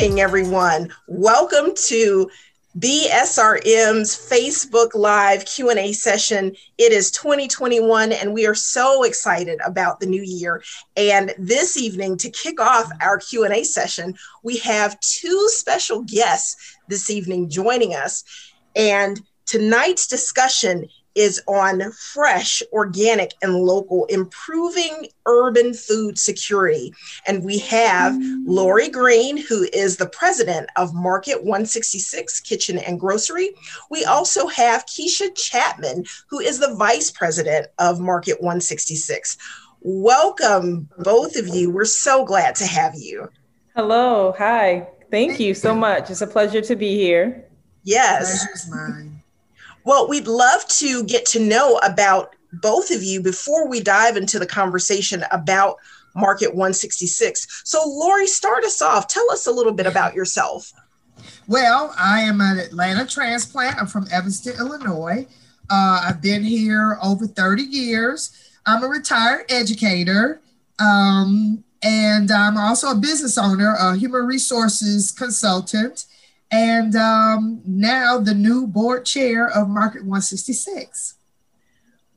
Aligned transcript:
Evening, 0.00 0.22
everyone. 0.22 0.90
Welcome 1.08 1.74
to 1.88 2.30
BSRM's 2.78 4.16
Facebook 4.16 4.94
Live 4.94 5.44
Q&A 5.44 5.92
session. 5.92 6.56
It 6.78 6.92
is 6.92 7.10
2021 7.10 8.10
and 8.12 8.32
we 8.32 8.46
are 8.46 8.54
so 8.54 9.02
excited 9.02 9.60
about 9.62 10.00
the 10.00 10.06
new 10.06 10.22
year. 10.22 10.62
And 10.96 11.34
this 11.38 11.76
evening 11.76 12.16
to 12.16 12.30
kick 12.30 12.58
off 12.62 12.90
our 13.02 13.18
Q&A 13.18 13.62
session, 13.62 14.14
we 14.42 14.56
have 14.60 14.98
two 15.00 15.50
special 15.50 16.02
guests 16.04 16.78
this 16.88 17.10
evening 17.10 17.50
joining 17.50 17.94
us. 17.94 18.24
And 18.74 19.20
tonight's 19.44 20.06
discussion 20.06 20.88
is 21.20 21.42
on 21.46 21.92
fresh, 21.92 22.62
organic, 22.72 23.34
and 23.42 23.54
local, 23.54 24.06
improving 24.06 25.08
urban 25.26 25.74
food 25.74 26.18
security. 26.18 26.94
And 27.26 27.44
we 27.44 27.58
have 27.58 28.14
mm. 28.14 28.42
Lori 28.46 28.88
Green, 28.88 29.36
who 29.36 29.68
is 29.74 29.98
the 29.98 30.08
president 30.08 30.70
of 30.76 30.94
Market 30.94 31.44
166 31.44 32.40
Kitchen 32.40 32.78
and 32.78 32.98
Grocery. 32.98 33.50
We 33.90 34.06
also 34.06 34.46
have 34.48 34.86
Keisha 34.86 35.34
Chapman, 35.36 36.06
who 36.30 36.40
is 36.40 36.58
the 36.58 36.74
vice 36.76 37.10
president 37.10 37.66
of 37.78 38.00
Market 38.00 38.40
166. 38.40 39.36
Welcome, 39.82 40.88
both 41.00 41.36
of 41.36 41.48
you. 41.48 41.70
We're 41.70 41.84
so 41.84 42.24
glad 42.24 42.54
to 42.56 42.66
have 42.66 42.94
you. 42.94 43.28
Hello. 43.76 44.34
Hi. 44.38 44.88
Thank 45.10 45.38
you 45.38 45.52
so 45.52 45.74
much. 45.74 46.10
It's 46.10 46.22
a 46.22 46.26
pleasure 46.26 46.62
to 46.62 46.76
be 46.76 46.94
here. 46.94 47.44
Yes. 47.84 48.70
Well, 49.90 50.06
we'd 50.06 50.28
love 50.28 50.68
to 50.68 51.02
get 51.02 51.26
to 51.26 51.40
know 51.40 51.78
about 51.78 52.36
both 52.52 52.92
of 52.92 53.02
you 53.02 53.20
before 53.20 53.66
we 53.66 53.80
dive 53.80 54.16
into 54.16 54.38
the 54.38 54.46
conversation 54.46 55.24
about 55.32 55.78
Market 56.14 56.50
166. 56.54 57.62
So, 57.64 57.82
Lori, 57.84 58.28
start 58.28 58.62
us 58.62 58.80
off. 58.80 59.08
Tell 59.08 59.28
us 59.32 59.48
a 59.48 59.50
little 59.50 59.72
bit 59.72 59.88
about 59.88 60.14
yourself. 60.14 60.72
Well, 61.48 61.92
I 61.98 62.20
am 62.20 62.40
an 62.40 62.60
Atlanta 62.60 63.04
transplant. 63.04 63.78
I'm 63.78 63.88
from 63.88 64.06
Evanston, 64.12 64.54
Illinois. 64.60 65.26
Uh, 65.68 66.02
I've 66.04 66.22
been 66.22 66.44
here 66.44 66.96
over 67.02 67.26
30 67.26 67.64
years. 67.64 68.52
I'm 68.66 68.84
a 68.84 68.86
retired 68.86 69.46
educator. 69.48 70.40
Um, 70.78 71.64
and 71.82 72.30
I'm 72.30 72.56
also 72.56 72.92
a 72.92 72.94
business 72.94 73.36
owner, 73.36 73.74
a 73.76 73.96
human 73.96 74.24
resources 74.24 75.10
consultant, 75.10 76.04
and 76.50 76.96
um, 76.96 77.60
now 77.64 78.18
the 78.18 78.34
new 78.34 78.66
board 78.66 79.04
chair 79.04 79.48
of 79.48 79.68
Market 79.68 80.02
166. 80.02 81.14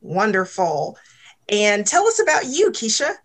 Wonderful. 0.01 0.97
And 1.49 1.85
tell 1.85 2.07
us 2.07 2.19
about 2.19 2.45
you, 2.45 2.71
Keisha. 2.71 3.15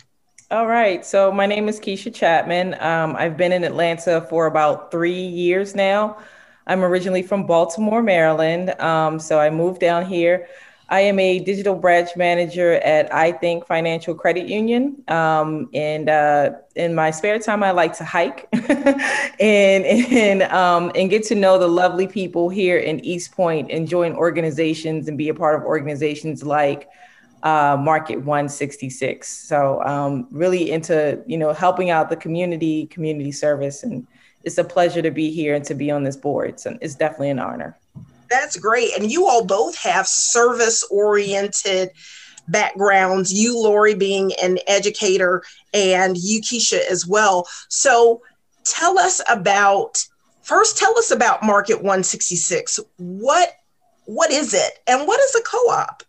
All 0.51 0.67
right. 0.67 1.05
So, 1.05 1.31
my 1.31 1.47
name 1.47 1.69
is 1.69 1.79
Keisha 1.79 2.15
Chapman. 2.15 2.75
Um, 2.81 3.17
I've 3.17 3.37
been 3.37 3.53
in 3.53 3.65
Atlanta 3.65 4.23
for 4.31 4.47
about 4.47 4.91
three 4.91 5.27
years 5.27 5.75
now. 5.75 6.19
I'm 6.67 6.83
originally 6.85 7.23
from 7.23 7.47
Baltimore, 7.47 8.03
Maryland. 8.03 8.79
Um, 8.81 9.19
so, 9.19 9.39
I 9.39 9.51
moved 9.51 9.81
down 9.81 10.07
here. 10.07 10.47
I 10.91 11.01
am 11.01 11.19
a 11.19 11.39
digital 11.39 11.75
branch 11.75 12.17
manager 12.17 12.75
at 12.75 13.13
I 13.13 13.33
Think 13.33 13.67
Financial 13.67 14.15
Credit 14.15 14.49
Union. 14.49 15.03
Um, 15.09 15.69
and 15.75 16.09
uh, 16.09 16.53
in 16.77 16.95
my 16.95 17.11
spare 17.11 17.39
time, 17.39 17.63
I 17.63 17.73
like 17.73 17.97
to 17.99 18.05
hike 18.05 18.49
and 18.53 19.85
and 19.85 20.43
um, 20.45 20.91
and 20.95 21.11
get 21.11 21.25
to 21.25 21.35
know 21.35 21.59
the 21.59 21.69
lovely 21.69 22.07
people 22.07 22.49
here 22.49 22.79
in 22.79 23.05
East 23.05 23.33
Point 23.33 23.71
and 23.71 23.87
join 23.87 24.15
organizations 24.15 25.09
and 25.09 25.19
be 25.19 25.29
a 25.29 25.35
part 25.35 25.61
of 25.61 25.67
organizations 25.67 26.43
like 26.43 26.89
uh, 27.43 27.77
Market 27.79 28.17
166. 28.17 29.29
So 29.29 29.83
um, 29.85 30.27
really 30.31 30.71
into 30.71 31.23
you 31.27 31.37
know 31.37 31.53
helping 31.53 31.91
out 31.91 32.09
the 32.09 32.17
community, 32.17 32.87
community 32.87 33.33
service, 33.33 33.83
and 33.83 34.07
it's 34.43 34.57
a 34.57 34.65
pleasure 34.65 35.03
to 35.03 35.11
be 35.11 35.31
here 35.31 35.55
and 35.55 35.65
to 35.67 35.75
be 35.75 35.91
on 35.91 36.03
this 36.03 36.17
board. 36.17 36.59
So 36.59 36.79
it's 36.81 36.95
definitely 36.95 37.31
an 37.31 37.41
honor. 37.41 37.77
That's 38.29 38.57
great. 38.57 38.97
And 38.99 39.11
you 39.11 39.27
all 39.27 39.45
both 39.45 39.77
have 39.79 40.07
service 40.07 40.85
oriented 40.91 41.91
backgrounds, 42.49 43.33
you, 43.33 43.59
Lori, 43.59 43.95
being 43.95 44.33
an 44.43 44.59
educator, 44.67 45.43
and 45.75 46.17
you, 46.17 46.41
Keisha, 46.41 46.81
as 46.91 47.07
well. 47.07 47.47
So 47.69 48.23
tell 48.65 48.99
us 48.99 49.21
about, 49.29 50.05
first, 50.43 50.79
tell 50.79 50.97
us 50.99 51.11
about 51.11 51.43
Market 51.43 51.77
166. 51.77 52.81
What, 52.97 53.53
what 54.05 54.31
is 54.31 54.55
it, 54.55 54.79
and 54.87 55.07
what 55.07 55.21
is 55.21 55.35
a 55.35 55.43
co 55.43 55.59
op? 55.71 56.03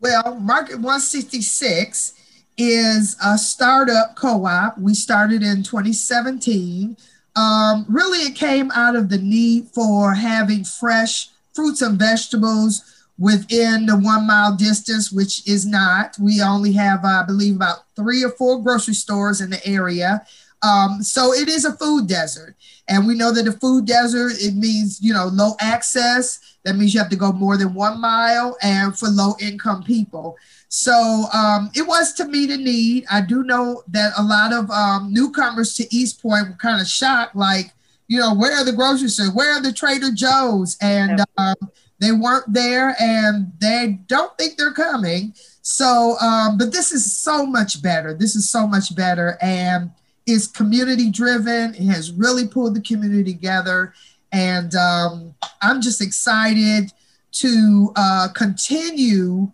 Well, 0.00 0.38
Market 0.40 0.76
166 0.76 2.12
is 2.58 3.16
a 3.24 3.38
startup 3.38 4.14
co 4.16 4.46
op. 4.46 4.78
We 4.78 4.94
started 4.94 5.42
in 5.42 5.62
2017 5.62 6.96
um, 7.36 7.84
really, 7.88 8.18
it 8.20 8.34
came 8.34 8.70
out 8.72 8.96
of 8.96 9.08
the 9.08 9.18
need 9.18 9.68
for 9.68 10.14
having 10.14 10.64
fresh 10.64 11.28
fruits 11.54 11.82
and 11.82 11.98
vegetables 11.98 12.82
within 13.18 13.86
the 13.86 13.96
one 13.96 14.26
mile 14.26 14.56
distance, 14.56 15.12
which 15.12 15.46
is 15.46 15.66
not. 15.66 16.16
We 16.18 16.42
only 16.42 16.72
have, 16.72 17.04
I 17.04 17.24
believe, 17.26 17.56
about 17.56 17.84
three 17.94 18.24
or 18.24 18.30
four 18.30 18.62
grocery 18.62 18.94
stores 18.94 19.40
in 19.40 19.50
the 19.50 19.64
area. 19.66 20.26
Um, 20.62 21.02
so 21.02 21.32
it 21.32 21.48
is 21.48 21.64
a 21.64 21.76
food 21.76 22.08
desert. 22.08 22.56
And 22.88 23.06
we 23.06 23.14
know 23.14 23.32
that 23.32 23.48
a 23.48 23.52
food 23.52 23.86
desert, 23.86 24.32
it 24.40 24.54
means, 24.54 25.00
you 25.02 25.12
know, 25.12 25.26
low 25.26 25.54
access. 25.60 26.40
That 26.64 26.76
means 26.76 26.94
you 26.94 27.00
have 27.00 27.10
to 27.10 27.16
go 27.16 27.32
more 27.32 27.56
than 27.56 27.74
one 27.74 28.00
mile 28.00 28.56
and 28.62 28.96
for 28.96 29.08
low 29.08 29.34
income 29.40 29.82
people. 29.82 30.36
So 30.68 31.26
um, 31.32 31.70
it 31.74 31.86
was 31.86 32.12
to 32.14 32.26
meet 32.26 32.50
a 32.50 32.56
need. 32.56 33.06
I 33.10 33.20
do 33.20 33.44
know 33.44 33.82
that 33.88 34.12
a 34.18 34.22
lot 34.22 34.52
of 34.52 34.70
um, 34.70 35.12
newcomers 35.12 35.74
to 35.76 35.94
East 35.94 36.20
Point 36.20 36.48
were 36.48 36.56
kind 36.56 36.80
of 36.80 36.86
shocked, 36.86 37.36
like, 37.36 37.72
you 38.08 38.18
know, 38.18 38.34
where 38.34 38.52
are 38.52 38.64
the 38.64 38.72
grocery 38.72 39.08
stores? 39.08 39.32
Where 39.32 39.52
are 39.52 39.62
the 39.62 39.72
Trader 39.72 40.12
Joe's? 40.12 40.76
And 40.80 41.22
um, 41.38 41.54
they 41.98 42.12
weren't 42.12 42.52
there 42.52 42.94
and 43.00 43.52
they 43.58 43.98
don't 44.06 44.36
think 44.36 44.56
they're 44.56 44.72
coming. 44.72 45.34
So, 45.62 46.16
um, 46.20 46.58
but 46.58 46.72
this 46.72 46.92
is 46.92 47.16
so 47.16 47.46
much 47.46 47.82
better. 47.82 48.14
This 48.14 48.36
is 48.36 48.50
so 48.50 48.66
much 48.66 48.94
better. 48.94 49.38
And 49.40 49.90
it's 50.26 50.46
community 50.46 51.10
driven. 51.10 51.74
It 51.74 51.86
has 51.86 52.12
really 52.12 52.46
pulled 52.46 52.74
the 52.74 52.80
community 52.80 53.32
together. 53.32 53.94
And 54.32 54.74
um, 54.74 55.34
I'm 55.62 55.80
just 55.80 56.00
excited 56.02 56.92
to 57.32 57.92
uh, 57.96 58.28
continue 58.34 59.52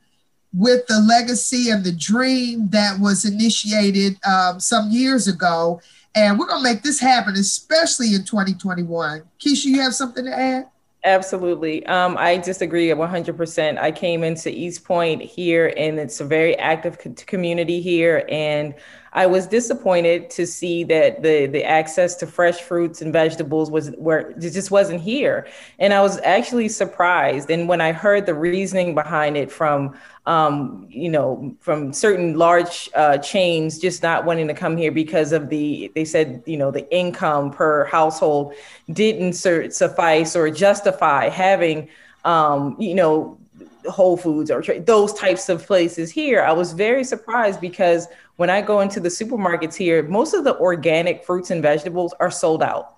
with 0.53 0.87
the 0.87 1.01
legacy 1.01 1.71
and 1.71 1.85
the 1.85 1.93
dream 1.93 2.69
that 2.69 2.99
was 3.01 3.25
initiated 3.25 4.19
um, 4.25 4.61
some 4.61 4.91
years 4.91 5.29
ago. 5.29 5.81
And 6.15 6.39
we're 6.39 6.47
going 6.47 6.63
to 6.63 6.69
make 6.69 6.83
this 6.83 7.01
happen, 7.01 7.35
especially 7.35 8.15
in 8.15 8.25
2021. 8.25 9.23
Keisha, 9.41 9.65
you 9.65 9.81
have 9.81 9.95
something 9.95 10.27
to 10.27 10.39
add? 10.39 10.69
Absolutely. 11.05 11.85
Um, 11.87 12.17
I 12.19 12.37
disagree 12.37 12.89
100%. 12.89 13.79
I 13.79 13.91
came 13.91 14.23
into 14.23 14.51
East 14.51 14.85
Point 14.85 15.21
here, 15.21 15.73
and 15.77 15.99
it's 15.99 16.21
a 16.21 16.25
very 16.25 16.57
active 16.59 16.99
community 17.27 17.81
here. 17.81 18.25
And 18.29 18.75
I 19.15 19.27
was 19.27 19.47
disappointed 19.47 20.31
to 20.31 20.47
see 20.47 20.85
that 20.85 21.23
the 21.23 21.47
the 21.47 21.65
access 21.65 22.15
to 22.17 22.27
fresh 22.27 22.61
fruits 22.63 23.03
and 23.03 23.13
vegetables 23.13 23.71
was 23.71 23.91
where 23.99 24.31
it 24.31 24.41
just 24.41 24.71
wasn't 24.71 25.03
here, 25.03 25.47
and 25.79 25.93
I 25.93 26.01
was 26.01 26.19
actually 26.21 26.69
surprised. 26.71 27.51
And 27.51 27.69
when 27.69 27.83
I 27.83 27.93
heard 27.93 28.25
the 28.25 28.35
reasoning 28.35 28.95
behind 28.95 29.37
it 29.37 29.53
from 29.53 29.95
um, 30.25 30.87
you 30.89 31.11
know 31.11 31.55
from 31.61 31.93
certain 31.93 32.39
large 32.39 32.89
uh, 32.95 33.19
chains 33.19 33.79
just 33.79 34.03
not 34.03 34.25
wanting 34.25 34.49
to 34.49 34.55
come 34.55 34.77
here 34.79 34.93
because 34.93 35.33
of 35.33 35.51
the 35.51 35.93
they 35.95 36.07
said 36.07 36.43
you 36.47 36.57
know 36.57 36.71
the 36.71 36.91
income 36.95 37.51
per 37.51 37.85
household 37.87 38.55
didn't 38.91 39.35
suffice 39.35 40.35
or 40.35 40.51
justify 40.51 41.29
having 41.29 41.89
um, 42.25 42.77
you 42.79 42.95
know 42.95 43.39
Whole 43.87 44.17
Foods 44.17 44.51
or 44.51 44.63
those 44.63 45.13
types 45.15 45.49
of 45.49 45.67
places 45.67 46.11
here, 46.11 46.43
I 46.43 46.53
was 46.53 46.73
very 46.73 47.05
surprised 47.05 47.61
because 47.61 48.09
when 48.37 48.51
I 48.51 48.63
go 48.63 48.81
into 48.81 49.01
the 49.01 49.09
supermarkets 49.09 49.75
here, 49.75 50.03
most 50.03 50.35
of 50.35 50.45
the 50.45 50.59
organic 50.59 51.25
fruits 51.25 51.51
and 51.51 51.63
vegetables 51.63 52.15
are 52.21 52.31
sold 52.31 52.63
out. 52.63 52.97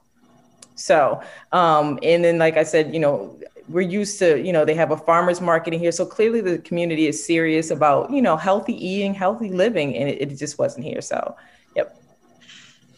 So, 0.77 1.23
um, 1.53 1.99
and 2.03 2.25
then, 2.25 2.39
like 2.39 2.57
I 2.57 2.65
said, 2.65 2.93
you 2.93 3.01
know, 3.01 3.39
we're 3.69 3.81
used 3.81 4.19
to, 4.19 4.41
you 4.41 4.53
know, 4.53 4.65
they 4.65 4.75
have 4.75 4.91
a 4.91 4.97
farmer's 4.97 5.41
market 5.41 5.73
in 5.73 5.81
here. 5.81 5.93
So 5.93 6.05
clearly 6.05 6.41
the 6.41 6.59
community 6.59 7.07
is 7.07 7.25
serious 7.25 7.71
about, 7.71 8.11
you 8.11 8.21
know, 8.21 8.37
healthy 8.37 8.75
eating, 8.75 9.15
healthy 9.15 9.51
living, 9.51 9.97
and 9.97 10.09
it, 10.09 10.21
it 10.21 10.37
just 10.37 10.59
wasn't 10.59 10.85
here. 10.85 11.01
So, 11.01 11.37
yep. 11.75 11.97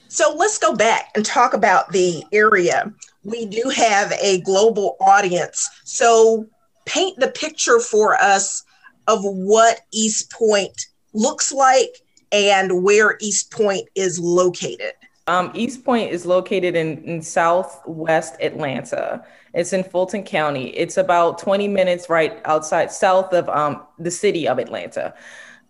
So 0.09 0.35
let's 0.35 0.59
go 0.59 0.75
back 0.75 1.11
and 1.15 1.25
talk 1.25 1.53
about 1.53 1.93
the 1.93 2.25
area. 2.33 2.93
We 3.23 3.47
do 3.47 3.71
have 3.75 4.13
a 4.13 4.41
global 4.41 4.97
audience. 5.01 5.69
So 5.85 6.47
paint 6.87 7.19
the 7.19 7.29
picture 7.29 7.79
for 7.79 8.15
us 8.15 8.65
of 9.07 9.21
what 9.23 9.81
East 9.93 10.33
Point 10.33 10.87
looks 11.13 11.53
like 11.53 12.03
and 12.33 12.83
where 12.83 13.19
East 13.21 13.51
Point 13.51 13.89
is 13.95 14.19
located. 14.19 14.93
Um, 15.29 15.51
East 15.55 15.85
Point 15.85 16.13
is 16.13 16.25
located 16.25 16.77
in, 16.77 17.03
in 17.05 17.21
southwest 17.21 18.37
Atlanta. 18.41 19.25
It's 19.55 19.73
in 19.73 19.83
Fulton 19.83 20.23
County. 20.23 20.69
It's 20.69 20.97
about 20.97 21.39
20 21.39 21.67
minutes 21.67 22.09
right 22.09 22.41
outside 22.45 22.93
south 22.93 23.33
of 23.33 23.49
um, 23.49 23.83
the 23.99 24.11
city 24.11 24.47
of 24.47 24.59
Atlanta. 24.59 25.15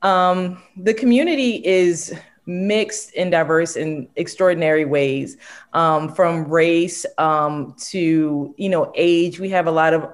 Um, 0.02 0.62
the 0.76 0.92
community 0.92 1.64
is 1.66 2.14
mixed 2.46 3.12
and 3.16 3.30
diverse 3.30 3.76
in 3.76 4.08
extraordinary 4.16 4.84
ways 4.84 5.36
um, 5.72 6.12
from 6.14 6.44
race 6.44 7.04
um, 7.18 7.74
to 7.78 8.54
you 8.56 8.68
know 8.68 8.92
age 8.94 9.40
we 9.40 9.48
have 9.48 9.66
a 9.66 9.70
lot 9.70 9.92
of 9.92 10.08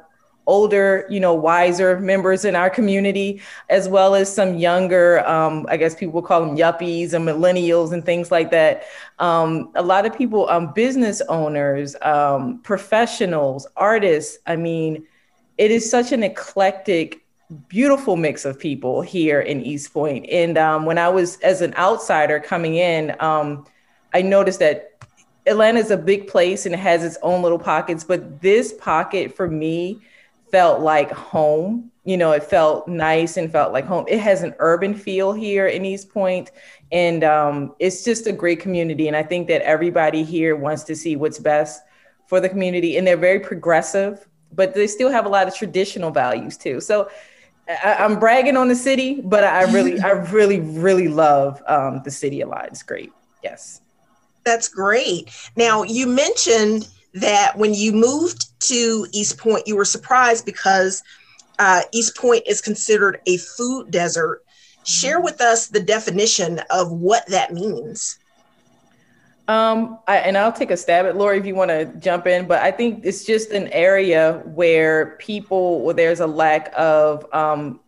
older 0.46 1.06
you 1.08 1.20
know 1.20 1.32
wiser 1.32 2.00
members 2.00 2.44
in 2.44 2.56
our 2.56 2.68
community 2.68 3.40
as 3.68 3.88
well 3.88 4.14
as 4.14 4.32
some 4.32 4.56
younger 4.58 5.26
um, 5.28 5.66
i 5.68 5.76
guess 5.76 5.94
people 5.94 6.20
call 6.20 6.44
them 6.44 6.56
yuppies 6.56 7.12
and 7.12 7.26
millennials 7.26 7.92
and 7.92 8.04
things 8.04 8.30
like 8.30 8.50
that 8.50 8.84
um, 9.18 9.70
a 9.76 9.82
lot 9.82 10.04
of 10.04 10.16
people 10.16 10.48
um, 10.48 10.72
business 10.72 11.20
owners 11.28 11.94
um, 12.02 12.58
professionals 12.62 13.66
artists 13.76 14.38
i 14.46 14.56
mean 14.56 15.06
it 15.58 15.70
is 15.70 15.88
such 15.88 16.12
an 16.12 16.22
eclectic 16.22 17.22
beautiful 17.68 18.16
mix 18.16 18.44
of 18.44 18.58
people 18.58 19.02
here 19.02 19.40
in 19.40 19.60
East 19.60 19.92
Point. 19.92 20.26
And 20.30 20.56
um, 20.56 20.86
when 20.86 20.98
I 20.98 21.08
was 21.08 21.38
as 21.40 21.60
an 21.60 21.74
outsider 21.74 22.40
coming 22.40 22.76
in, 22.76 23.14
um, 23.20 23.66
I 24.14 24.22
noticed 24.22 24.58
that 24.60 24.92
Atlanta 25.46 25.80
is 25.80 25.90
a 25.90 25.96
big 25.96 26.28
place 26.28 26.66
and 26.66 26.74
it 26.74 26.78
has 26.78 27.04
its 27.04 27.18
own 27.22 27.42
little 27.42 27.58
pockets, 27.58 28.04
but 28.04 28.40
this 28.40 28.72
pocket 28.74 29.34
for 29.34 29.48
me 29.48 30.00
felt 30.52 30.80
like 30.80 31.10
home. 31.10 31.90
You 32.04 32.16
know, 32.16 32.32
it 32.32 32.44
felt 32.44 32.86
nice 32.86 33.36
and 33.36 33.50
felt 33.50 33.72
like 33.72 33.86
home. 33.86 34.04
It 34.06 34.20
has 34.20 34.42
an 34.42 34.54
urban 34.58 34.94
feel 34.94 35.32
here 35.32 35.66
in 35.66 35.84
East 35.84 36.10
Point, 36.10 36.50
and 36.92 37.24
um, 37.24 37.74
it's 37.78 38.04
just 38.04 38.26
a 38.26 38.32
great 38.32 38.60
community. 38.60 39.08
And 39.08 39.16
I 39.16 39.22
think 39.22 39.48
that 39.48 39.62
everybody 39.62 40.22
here 40.22 40.54
wants 40.54 40.84
to 40.84 40.94
see 40.94 41.16
what's 41.16 41.38
best 41.38 41.82
for 42.26 42.38
the 42.38 42.48
community, 42.48 42.96
and 42.96 43.06
they're 43.06 43.16
very 43.16 43.40
progressive, 43.40 44.28
but 44.52 44.74
they 44.74 44.86
still 44.86 45.10
have 45.10 45.26
a 45.26 45.28
lot 45.28 45.48
of 45.48 45.54
traditional 45.54 46.10
values 46.10 46.56
too. 46.56 46.80
So 46.80 47.08
I, 47.68 48.04
am 48.04 48.18
bragging 48.18 48.56
on 48.56 48.68
the 48.68 48.76
city, 48.76 49.20
but 49.22 49.44
I 49.44 49.72
really, 49.72 50.00
I 50.00 50.10
really, 50.32 50.60
really 50.60 51.08
love 51.08 51.62
um, 51.66 52.02
the 52.04 52.10
city 52.10 52.40
a 52.40 52.48
lot. 52.48 52.66
It's 52.66 52.82
great. 52.82 53.12
Yes. 53.42 53.80
That's 54.44 54.68
great. 54.68 55.30
Now, 55.56 55.84
you 55.84 56.06
mentioned 56.08 56.88
that 57.14 57.56
when 57.56 57.74
you 57.74 57.92
moved 57.92 58.58
to 58.68 59.06
East 59.12 59.38
Point, 59.38 59.66
you 59.66 59.76
were 59.76 59.84
surprised 59.84 60.46
because 60.46 61.02
uh, 61.58 61.82
East 61.92 62.16
Point 62.16 62.44
is 62.46 62.60
considered 62.60 63.20
a 63.26 63.36
food 63.36 63.90
desert. 63.90 64.42
Share 64.84 65.20
with 65.20 65.40
us 65.40 65.68
the 65.68 65.80
definition 65.80 66.60
of 66.70 66.90
what 66.90 67.26
that 67.28 67.52
means. 67.52 68.18
Um, 69.48 69.98
I, 70.06 70.18
and 70.18 70.38
I'll 70.38 70.52
take 70.52 70.70
a 70.70 70.76
stab 70.76 71.04
at 71.04 71.16
Lori 71.16 71.38
if 71.38 71.44
you 71.44 71.54
want 71.54 71.70
to 71.70 71.86
jump 71.98 72.26
in, 72.26 72.46
but 72.46 72.62
I 72.62 72.70
think 72.70 73.04
it's 73.04 73.24
just 73.24 73.50
an 73.50 73.68
area 73.68 74.40
where 74.46 75.16
people, 75.18 75.82
where 75.82 75.94
there's 75.94 76.20
a 76.20 76.26
lack 76.26 76.72
of 76.76 77.26
um, 77.34 77.80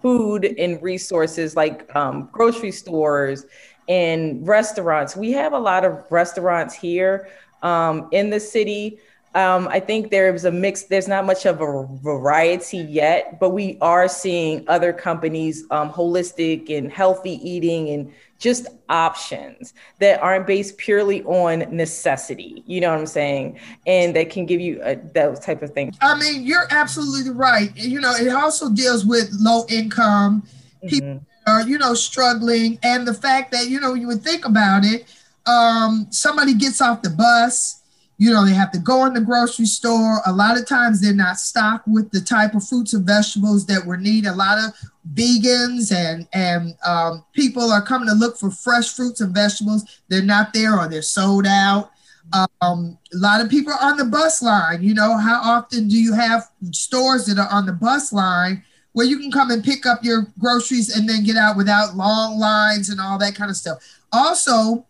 food 0.00 0.44
and 0.58 0.82
resources 0.82 1.54
like 1.54 1.94
um, 1.94 2.28
grocery 2.32 2.72
stores 2.72 3.46
and 3.88 4.46
restaurants. 4.46 5.14
We 5.14 5.32
have 5.32 5.52
a 5.52 5.58
lot 5.58 5.84
of 5.84 6.04
restaurants 6.10 6.74
here 6.74 7.28
um, 7.62 8.08
in 8.12 8.30
the 8.30 8.40
city. 8.40 8.98
Um, 9.34 9.66
I 9.68 9.80
think 9.80 10.10
there's 10.10 10.44
a 10.44 10.52
mix, 10.52 10.82
there's 10.82 11.08
not 11.08 11.24
much 11.24 11.46
of 11.46 11.62
a 11.62 11.86
variety 12.02 12.78
yet, 12.78 13.40
but 13.40 13.50
we 13.50 13.78
are 13.80 14.06
seeing 14.06 14.62
other 14.68 14.92
companies, 14.92 15.64
um, 15.70 15.90
holistic 15.90 16.68
and 16.76 16.92
healthy 16.92 17.40
eating 17.48 17.88
and 17.88 18.12
just 18.38 18.66
options 18.90 19.72
that 20.00 20.20
aren't 20.20 20.46
based 20.46 20.76
purely 20.76 21.22
on 21.22 21.60
necessity. 21.74 22.62
You 22.66 22.82
know 22.82 22.90
what 22.90 22.98
I'm 22.98 23.06
saying? 23.06 23.58
And 23.86 24.14
that 24.16 24.28
can 24.28 24.44
give 24.44 24.60
you 24.60 24.82
a, 24.82 24.96
those 24.96 25.38
type 25.38 25.62
of 25.62 25.70
things. 25.70 25.96
I 26.02 26.18
mean, 26.18 26.42
you're 26.42 26.66
absolutely 26.70 27.30
right. 27.30 27.74
You 27.74 28.00
know, 28.00 28.12
it 28.12 28.28
also 28.28 28.68
deals 28.68 29.06
with 29.06 29.30
low 29.40 29.64
income 29.70 30.42
mm-hmm. 30.42 30.88
people 30.88 31.26
are, 31.46 31.62
you 31.62 31.78
know, 31.78 31.94
struggling. 31.94 32.78
And 32.82 33.06
the 33.06 33.14
fact 33.14 33.52
that, 33.52 33.68
you 33.68 33.80
know, 33.80 33.94
you 33.94 34.08
would 34.08 34.22
think 34.22 34.44
about 34.44 34.84
it, 34.84 35.06
um, 35.46 36.06
somebody 36.10 36.54
gets 36.54 36.80
off 36.80 37.02
the 37.02 37.10
bus, 37.10 37.82
you 38.18 38.30
know, 38.30 38.46
they 38.46 38.54
have 38.54 38.70
to 38.70 38.78
go 38.78 39.04
in 39.06 39.14
the 39.14 39.20
grocery 39.20 39.66
store. 39.66 40.20
A 40.26 40.32
lot 40.32 40.56
of 40.56 40.64
times 40.66 41.00
they're 41.00 41.12
not 41.12 41.38
stocked 41.38 41.88
with 41.88 42.10
the 42.12 42.20
type 42.20 42.54
of 42.54 42.66
fruits 42.66 42.94
and 42.94 43.04
vegetables 43.04 43.66
that 43.66 43.84
we 43.84 43.96
need. 43.96 44.26
A 44.26 44.34
lot 44.34 44.58
of 44.58 44.72
vegans 45.12 45.92
and 45.92 46.28
and 46.32 46.76
um, 46.86 47.24
people 47.32 47.72
are 47.72 47.82
coming 47.82 48.08
to 48.08 48.14
look 48.14 48.38
for 48.38 48.50
fresh 48.50 48.90
fruits 48.90 49.20
and 49.20 49.34
vegetables. 49.34 50.02
They're 50.08 50.22
not 50.22 50.52
there 50.52 50.78
or 50.78 50.88
they're 50.88 51.02
sold 51.02 51.46
out. 51.46 51.90
Um, 52.32 52.96
a 53.12 53.16
lot 53.16 53.40
of 53.40 53.50
people 53.50 53.72
on 53.80 53.96
the 53.96 54.04
bus 54.04 54.40
line. 54.40 54.82
You 54.82 54.94
know, 54.94 55.16
how 55.16 55.40
often 55.42 55.88
do 55.88 56.00
you 56.00 56.12
have 56.14 56.48
stores 56.70 57.26
that 57.26 57.38
are 57.38 57.50
on 57.50 57.66
the 57.66 57.72
bus 57.72 58.12
line 58.12 58.62
where 58.92 59.06
you 59.06 59.18
can 59.18 59.32
come 59.32 59.50
and 59.50 59.64
pick 59.64 59.84
up 59.84 60.04
your 60.04 60.28
groceries 60.38 60.96
and 60.96 61.08
then 61.08 61.24
get 61.24 61.36
out 61.36 61.56
without 61.56 61.96
long 61.96 62.38
lines 62.38 62.88
and 62.88 63.00
all 63.00 63.18
that 63.18 63.34
kind 63.34 63.50
of 63.50 63.56
stuff? 63.56 63.78
Also, 64.12 64.86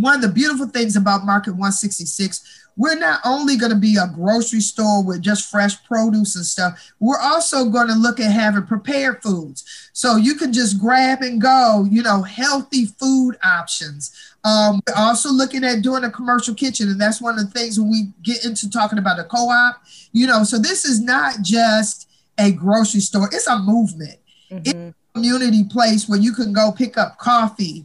one 0.00 0.16
of 0.16 0.22
the 0.22 0.28
beautiful 0.28 0.66
things 0.66 0.96
about 0.96 1.24
Market 1.24 1.52
166 1.52 2.60
we're 2.80 2.98
not 2.98 3.20
only 3.26 3.56
going 3.56 3.72
to 3.72 3.78
be 3.78 3.96
a 3.96 4.06
grocery 4.14 4.60
store 4.60 5.04
with 5.04 5.20
just 5.20 5.50
fresh 5.50 5.84
produce 5.84 6.34
and 6.34 6.46
stuff, 6.46 6.92
we're 6.98 7.20
also 7.20 7.68
going 7.68 7.88
to 7.88 7.94
look 7.94 8.18
at 8.18 8.32
having 8.32 8.64
prepared 8.64 9.22
foods. 9.22 9.90
So 9.92 10.16
you 10.16 10.34
can 10.34 10.50
just 10.50 10.80
grab 10.80 11.20
and 11.20 11.40
go, 11.42 11.86
you 11.90 12.02
know, 12.02 12.22
healthy 12.22 12.86
food 12.86 13.36
options. 13.44 14.32
Um, 14.44 14.80
we're 14.86 14.94
also 14.96 15.30
looking 15.30 15.62
at 15.62 15.82
doing 15.82 16.04
a 16.04 16.10
commercial 16.10 16.54
kitchen, 16.54 16.88
and 16.88 16.98
that's 16.98 17.20
one 17.20 17.38
of 17.38 17.52
the 17.52 17.58
things 17.58 17.78
when 17.78 17.90
we 17.90 18.08
get 18.22 18.46
into 18.46 18.70
talking 18.70 18.98
about 18.98 19.18
a 19.18 19.24
co 19.24 19.50
op, 19.50 19.82
you 20.12 20.26
know, 20.26 20.42
so 20.42 20.58
this 20.58 20.86
is 20.86 21.02
not 21.02 21.42
just 21.42 22.08
a 22.38 22.50
grocery 22.52 23.00
store, 23.00 23.28
it's 23.30 23.46
a 23.46 23.58
movement. 23.58 24.18
Mm-hmm. 24.50 24.62
It's 24.64 24.72
a 24.72 24.94
community 25.12 25.64
place 25.64 26.08
where 26.08 26.18
you 26.18 26.32
can 26.32 26.54
go 26.54 26.72
pick 26.72 26.96
up 26.96 27.18
coffee, 27.18 27.84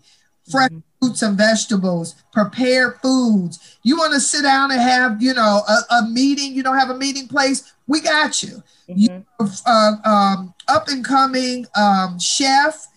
fresh 0.50 0.70
mm-hmm 0.70 0.80
fruits 1.06 1.22
and 1.22 1.38
vegetables, 1.38 2.16
prepared 2.34 2.96
foods. 3.02 3.78
You 3.84 3.98
want 3.98 4.14
to 4.14 4.20
sit 4.20 4.42
down 4.42 4.72
and 4.72 4.82
have, 4.82 5.22
you 5.22 5.34
know, 5.34 5.62
a, 5.68 5.96
a, 5.96 6.10
meeting, 6.10 6.54
you 6.54 6.64
don't 6.64 6.78
have 6.78 6.90
a 6.90 6.98
meeting 6.98 7.28
place, 7.28 7.74
we 7.88 8.02
got 8.02 8.42
you. 8.42 8.64
Mm-hmm. 8.90 8.98
You 8.98 9.26
uh, 9.66 9.92
um, 10.04 10.54
up 10.68 10.88
and 10.88 11.06
coming 11.06 11.68
um, 11.76 12.20
chef, 12.20 12.88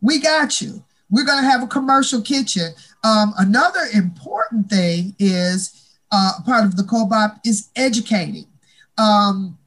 we 0.00 0.20
got 0.20 0.60
you. 0.60 0.82
We're 1.10 1.24
going 1.24 1.42
to 1.42 1.48
have 1.48 1.62
a 1.62 1.66
commercial 1.66 2.22
kitchen. 2.22 2.72
Um, 3.04 3.34
another 3.38 3.82
important 3.92 4.70
thing 4.70 5.14
is 5.18 5.98
uh, 6.12 6.32
part 6.46 6.64
of 6.64 6.76
the 6.76 6.84
co-op 6.84 7.40
is 7.44 7.68
educating. 7.76 8.46
Um, 8.96 9.58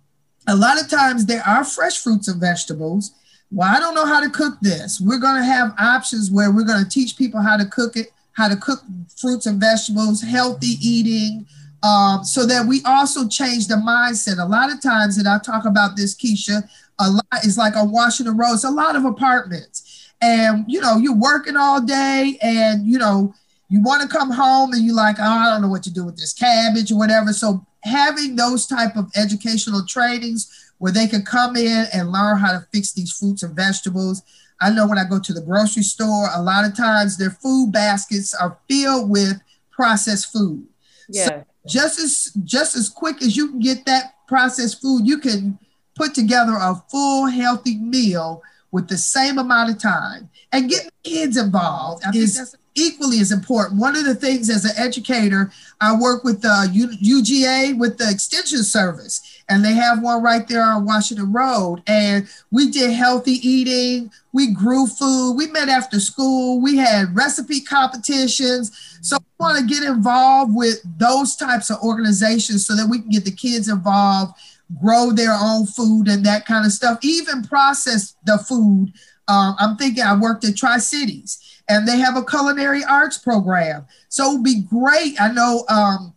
a 0.48 0.56
lot 0.56 0.82
of 0.82 0.90
times 0.90 1.26
there 1.26 1.44
are 1.46 1.64
fresh 1.64 2.00
fruits 2.00 2.28
and 2.28 2.42
vegetables 2.42 3.12
well, 3.54 3.74
I 3.74 3.80
don't 3.80 3.94
know 3.94 4.06
how 4.06 4.20
to 4.20 4.30
cook 4.30 4.56
this. 4.62 5.00
We're 5.00 5.20
going 5.20 5.40
to 5.40 5.46
have 5.46 5.76
options 5.78 6.32
where 6.32 6.52
we're 6.52 6.66
going 6.66 6.84
to 6.84 6.90
teach 6.90 7.16
people 7.18 7.40
how 7.40 7.56
to 7.56 7.66
cook 7.66 7.96
it, 7.96 8.08
how 8.32 8.48
to 8.48 8.56
cook 8.56 8.80
fruits 9.16 9.46
and 9.46 9.62
vegetables, 9.62 10.24
healthy 10.24 10.76
eating, 10.82 11.46
um, 11.84 12.24
so 12.24 12.48
that 12.48 12.66
we 12.66 12.82
also 12.84 13.28
change 13.28 13.68
the 13.68 13.76
mindset. 13.76 14.40
A 14.40 14.46
lot 14.46 14.72
of 14.72 14.82
times, 14.82 15.20
and 15.20 15.28
I 15.28 15.38
talk 15.38 15.66
about 15.66 15.96
this, 15.96 16.16
Keisha, 16.16 16.68
a 17.00 17.10
lot 17.12 17.46
is 17.46 17.58
like 17.58 17.76
on 17.76 17.92
Washington 17.92 18.38
Road. 18.38 18.54
It's 18.54 18.64
a 18.64 18.72
lot 18.72 18.96
of 18.96 19.06
apartments, 19.06 20.12
and 20.20 20.66
you 20.68 20.82
know, 20.82 20.98
you're 20.98 21.16
working 21.16 21.56
all 21.56 21.80
day, 21.80 22.40
and 22.42 22.88
you 22.88 22.98
know, 22.98 23.36
you 23.70 23.84
want 23.84 24.02
to 24.02 24.08
come 24.08 24.32
home, 24.32 24.74
and 24.74 24.84
you're 24.84 24.96
like, 24.96 25.18
oh, 25.20 25.24
I 25.24 25.52
don't 25.52 25.62
know 25.62 25.68
what 25.68 25.84
to 25.84 25.94
do 25.94 26.06
with 26.06 26.18
this 26.18 26.34
cabbage 26.34 26.92
or 26.92 26.98
whatever. 26.98 27.32
So 27.34 27.64
having 27.84 28.36
those 28.36 28.66
type 28.66 28.96
of 28.96 29.12
educational 29.16 29.86
trainings 29.86 30.72
where 30.78 30.92
they 30.92 31.08
can 31.08 31.24
come 31.24 31.56
in 31.56 31.86
and 31.94 32.12
learn 32.12 32.38
how 32.38 32.52
to 32.52 32.68
fix 32.74 32.94
these 32.94 33.12
fruits 33.12 33.44
and 33.44 33.56
vegetables. 33.56 34.22
I 34.62 34.70
know 34.70 34.88
when 34.88 34.98
I 34.98 35.04
go 35.10 35.20
to 35.20 35.34
the 35.34 35.42
grocery 35.42 35.84
store, 35.84 36.30
a 36.34 36.42
lot 36.42 36.66
of 36.66 36.76
times 36.76 37.18
their 37.18 37.32
food 37.32 37.72
baskets 37.72 38.34
are 38.34 38.58
filled 38.70 39.10
with 39.10 39.42
processed 39.72 40.32
food. 40.32 40.66
Yeah. 41.10 41.26
So 41.26 41.46
just 41.68 42.00
as 42.00 42.32
just 42.44 42.76
as 42.76 42.90
quick 42.90 43.22
as 43.22 43.36
you 43.36 43.50
can 43.50 43.60
get 43.60 43.86
that 43.86 44.16
processed 44.28 44.82
food, 44.82 45.06
you 45.06 45.20
can 45.20 45.58
put 45.96 46.14
together 46.14 46.54
a 46.54 46.76
full 46.90 47.28
healthy 47.28 47.78
meal 47.78 48.42
with 48.72 48.88
the 48.88 48.98
same 48.98 49.38
amount 49.38 49.70
of 49.70 49.78
time 49.78 50.30
and 50.52 50.70
get 50.70 50.90
kids 51.04 51.38
involved. 51.38 52.04
I 52.06 52.10
is, 52.10 52.36
think 52.36 52.50
that's 52.50 52.56
equally 52.76 53.20
as 53.20 53.32
important. 53.32 53.80
One 53.80 53.96
of 53.96 54.06
the 54.06 54.16
things 54.16 54.50
as 54.50 54.66
an 54.66 54.72
educator, 54.78 55.52
I 55.80 55.96
work 55.96 56.24
with 56.24 56.44
uh, 56.44 56.66
the 56.66 56.98
UGA 57.04 57.78
with 57.78 57.98
the 57.98 58.10
extension 58.10 58.64
service, 58.64 59.33
and 59.54 59.64
they 59.64 59.74
have 59.74 60.02
one 60.02 60.24
right 60.24 60.48
there 60.48 60.64
on 60.64 60.84
Washington 60.84 61.32
Road. 61.32 61.84
And 61.86 62.28
we 62.52 62.72
did 62.72 62.92
healthy 62.92 63.34
eating, 63.48 64.12
we 64.32 64.52
grew 64.52 64.88
food, 64.88 65.36
we 65.38 65.46
met 65.48 65.70
after 65.70 66.00
school, 66.00 66.60
we 66.60 66.76
had 66.76 67.16
recipe 67.16 67.62
competitions. 67.62 68.98
So 69.02 69.18
we 69.18 69.46
want 69.46 69.60
to 69.60 69.66
get 69.66 69.84
involved 69.84 70.56
with 70.56 70.82
those 70.98 71.36
types 71.36 71.70
of 71.70 71.78
organizations 71.84 72.66
so 72.66 72.76
that 72.76 72.88
we 72.90 73.00
can 73.00 73.12
get 73.12 73.26
the 73.26 73.32
kids 73.32 73.70
involved, 73.70 74.34
grow 74.82 75.12
their 75.12 75.34
own 75.40 75.68
food 75.68 76.08
and 76.08 76.26
that 76.26 76.48
kind 76.48 76.66
of 76.66 76.72
stuff, 76.72 76.98
even 77.04 77.44
process 77.44 78.16
the 78.26 78.40
food. 78.40 78.92
Um, 79.28 79.56
I'm 79.60 79.78
thinking 79.78 80.04
I 80.04 80.18
worked 80.18 80.46
at 80.46 80.58
Tri 80.58 80.80
Cities 80.80 81.62
and 81.70 81.88
they 81.88 82.00
have 82.00 82.18
a 82.18 82.26
culinary 82.26 82.84
arts 82.84 83.20
program. 83.20 83.86
So 84.10 84.32
it 84.32 84.34
would 84.34 84.44
be 84.44 84.64
great. 84.64 85.22
I 85.22 85.32
know 85.32 85.64
um, 85.70 86.16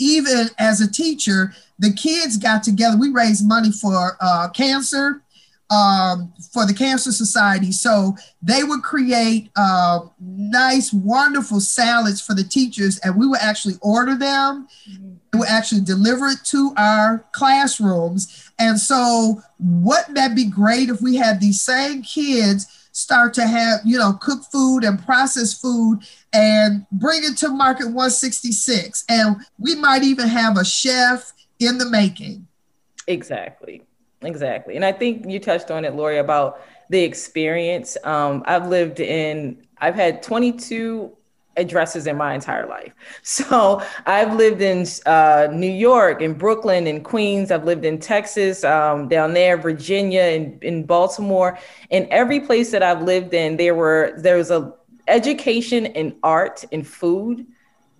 even 0.00 0.48
as 0.58 0.80
a 0.80 0.90
teacher, 0.90 1.52
the 1.78 1.92
kids 1.92 2.36
got 2.36 2.62
together. 2.64 2.96
We 2.96 3.10
raised 3.10 3.46
money 3.46 3.70
for 3.70 4.16
uh, 4.20 4.48
cancer. 4.48 5.22
um, 5.70 6.32
for 6.52 6.66
the 6.66 6.74
Cancer 6.74 7.12
Society. 7.12 7.70
So 7.72 8.16
they 8.42 8.64
would 8.64 8.82
create 8.82 9.50
uh, 9.56 10.00
nice, 10.18 10.92
wonderful 10.92 11.60
salads 11.60 12.20
for 12.20 12.34
the 12.34 12.42
teachers, 12.42 12.98
and 12.98 13.16
we 13.16 13.26
would 13.26 13.38
actually 13.40 13.74
order 13.80 14.16
them. 14.16 14.66
Mm-hmm. 14.90 15.12
We 15.32 15.38
would 15.38 15.48
actually 15.48 15.82
deliver 15.82 16.26
it 16.26 16.40
to 16.46 16.72
our 16.76 17.24
classrooms. 17.32 18.50
And 18.58 18.80
so, 18.80 19.42
wouldn't 19.60 20.16
that 20.16 20.34
be 20.34 20.46
great 20.46 20.88
if 20.88 21.00
we 21.00 21.16
had 21.16 21.40
these 21.40 21.60
same 21.60 22.02
kids 22.02 22.79
start 22.92 23.34
to 23.34 23.46
have, 23.46 23.80
you 23.84 23.98
know, 23.98 24.12
cook 24.14 24.42
food 24.44 24.84
and 24.84 25.04
process 25.04 25.52
food 25.52 26.00
and 26.32 26.86
bring 26.92 27.22
it 27.24 27.36
to 27.38 27.48
Market 27.48 27.86
166? 27.86 29.04
And 29.08 29.36
we 29.58 29.74
might 29.74 30.02
even 30.02 30.28
have 30.28 30.56
a 30.56 30.64
chef 30.64 31.32
in 31.58 31.78
the 31.78 31.86
making. 31.86 32.46
Exactly. 33.06 33.82
Exactly. 34.22 34.76
And 34.76 34.84
I 34.84 34.92
think 34.92 35.26
you 35.26 35.38
touched 35.38 35.70
on 35.70 35.84
it, 35.84 35.94
Lori, 35.94 36.18
about 36.18 36.60
the 36.90 37.02
experience. 37.02 37.96
Um, 38.04 38.42
I've 38.46 38.66
lived 38.68 39.00
in, 39.00 39.66
I've 39.78 39.94
had 39.94 40.22
22 40.22 41.16
addresses 41.56 42.06
in 42.06 42.16
my 42.16 42.34
entire 42.34 42.66
life. 42.66 42.92
So 43.22 43.82
I've 44.06 44.34
lived 44.34 44.60
in 44.62 44.86
uh, 45.06 45.48
New 45.52 45.70
York, 45.70 46.20
in 46.20 46.34
Brooklyn, 46.34 46.86
in 46.86 47.02
Queens. 47.02 47.50
I've 47.50 47.64
lived 47.64 47.84
in 47.84 47.98
Texas, 47.98 48.64
um, 48.64 49.08
down 49.08 49.34
there, 49.34 49.56
Virginia, 49.56 50.22
in, 50.22 50.58
in 50.62 50.84
Baltimore. 50.84 51.58
In 51.90 52.06
every 52.10 52.40
place 52.40 52.70
that 52.72 52.82
I've 52.82 53.02
lived 53.02 53.34
in, 53.34 53.56
there 53.56 53.74
were 53.74 54.14
there 54.18 54.36
was 54.36 54.50
a 54.50 54.72
education 55.08 55.86
and 55.86 56.14
art 56.22 56.64
and 56.72 56.86
food 56.86 57.46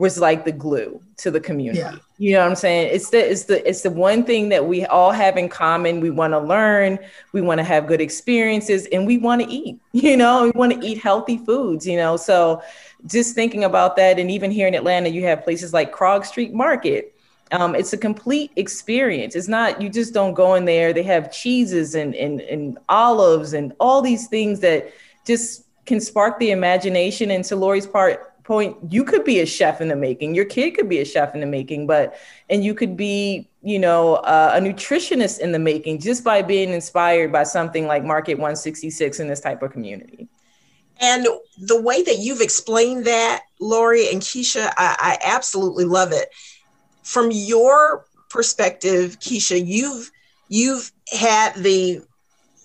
was 0.00 0.19
like 0.19 0.47
the 0.47 0.52
glue 0.52 0.99
to 1.19 1.30
the 1.30 1.38
community. 1.38 1.80
Yeah. 1.80 1.97
You 2.16 2.33
know 2.33 2.40
what 2.40 2.49
I'm 2.49 2.57
saying? 2.57 2.90
It's 2.95 3.11
the 3.11 3.30
it's 3.30 3.45
the 3.45 3.69
it's 3.69 3.83
the 3.83 3.90
one 3.90 4.25
thing 4.25 4.49
that 4.49 4.64
we 4.66 4.87
all 4.87 5.11
have 5.11 5.37
in 5.37 5.50
common. 5.50 6.00
We 6.00 6.09
want 6.09 6.33
to 6.33 6.38
learn, 6.38 6.99
we 7.33 7.42
want 7.42 7.59
to 7.59 7.64
have 7.64 7.87
good 7.87 8.00
experiences, 8.00 8.87
and 8.92 9.07
we 9.07 9.19
want 9.19 9.42
to 9.42 9.49
eat. 9.49 9.78
You 9.92 10.16
know, 10.16 10.45
we 10.45 10.50
want 10.52 10.73
to 10.73 10.87
eat 10.87 10.99
healthy 10.99 11.37
foods. 11.37 11.87
You 11.87 11.97
know, 11.97 12.16
so 12.16 12.62
just 13.07 13.35
thinking 13.35 13.64
about 13.64 13.97
that, 13.97 14.19
and 14.19 14.30
even 14.30 14.50
here 14.50 14.66
in 14.69 14.75
Atlanta, 14.75 15.09
you 15.09 15.25
have 15.25 15.45
places 15.45 15.73
like 15.73 15.92
Krog 15.92 16.25
Street 16.25 16.52
Market. 16.52 17.14
Um, 17.52 17.75
it's 17.75 17.92
a 17.92 17.99
complete 17.99 18.52
experience. 18.57 19.35
It's 19.35 19.49
not 19.49 19.83
you 19.83 19.88
just 19.88 20.14
don't 20.14 20.35
go 20.35 20.54
in 20.54 20.64
there. 20.64 20.92
They 20.92 21.02
have 21.02 21.33
cheeses 21.33 21.95
and 21.95 22.14
and 22.14 22.40
and 22.40 22.78
olives 22.88 23.52
and 23.54 23.73
all 23.80 24.02
these 24.02 24.28
things 24.28 24.61
that 24.61 24.92
just 25.26 25.66
can 25.85 26.00
spark 26.00 26.38
the 26.38 26.52
imagination. 26.52 27.30
And 27.33 27.45
to 27.47 27.57
Lori's 27.57 27.87
part, 27.87 28.30
point 28.50 28.76
you 28.90 29.04
could 29.04 29.23
be 29.23 29.38
a 29.38 29.47
chef 29.47 29.80
in 29.80 29.87
the 29.87 29.95
making 29.95 30.35
your 30.35 30.45
kid 30.45 30.73
could 30.73 30.88
be 30.88 30.99
a 30.99 31.04
chef 31.04 31.35
in 31.35 31.40
the 31.40 31.47
making 31.47 31.87
but 31.87 32.19
and 32.49 32.64
you 32.64 32.75
could 32.75 32.97
be 32.97 33.49
you 33.62 33.78
know 33.78 34.14
uh, 34.16 34.52
a 34.54 34.61
nutritionist 34.61 35.38
in 35.38 35.52
the 35.52 35.59
making 35.59 36.00
just 36.00 36.25
by 36.25 36.42
being 36.42 36.71
inspired 36.71 37.30
by 37.30 37.45
something 37.45 37.87
like 37.87 38.02
market 38.02 38.35
166 38.35 39.21
in 39.21 39.28
this 39.28 39.40
type 39.40 39.62
of 39.62 39.71
community 39.71 40.28
and 41.00 41.26
the 41.59 41.80
way 41.80 42.02
that 42.02 42.19
you've 42.19 42.40
explained 42.40 43.07
that 43.07 43.42
lori 43.61 44.09
and 44.11 44.23
keisha 44.23 44.73
I, 44.76 44.97
I 44.99 45.19
absolutely 45.25 45.85
love 45.85 46.12
it 46.12 46.28
from 47.02 47.30
your 47.30 48.07
perspective 48.28 49.19
keisha 49.21 49.64
you've 49.64 50.11
you've 50.49 50.92
had 51.12 51.54
the 51.54 52.02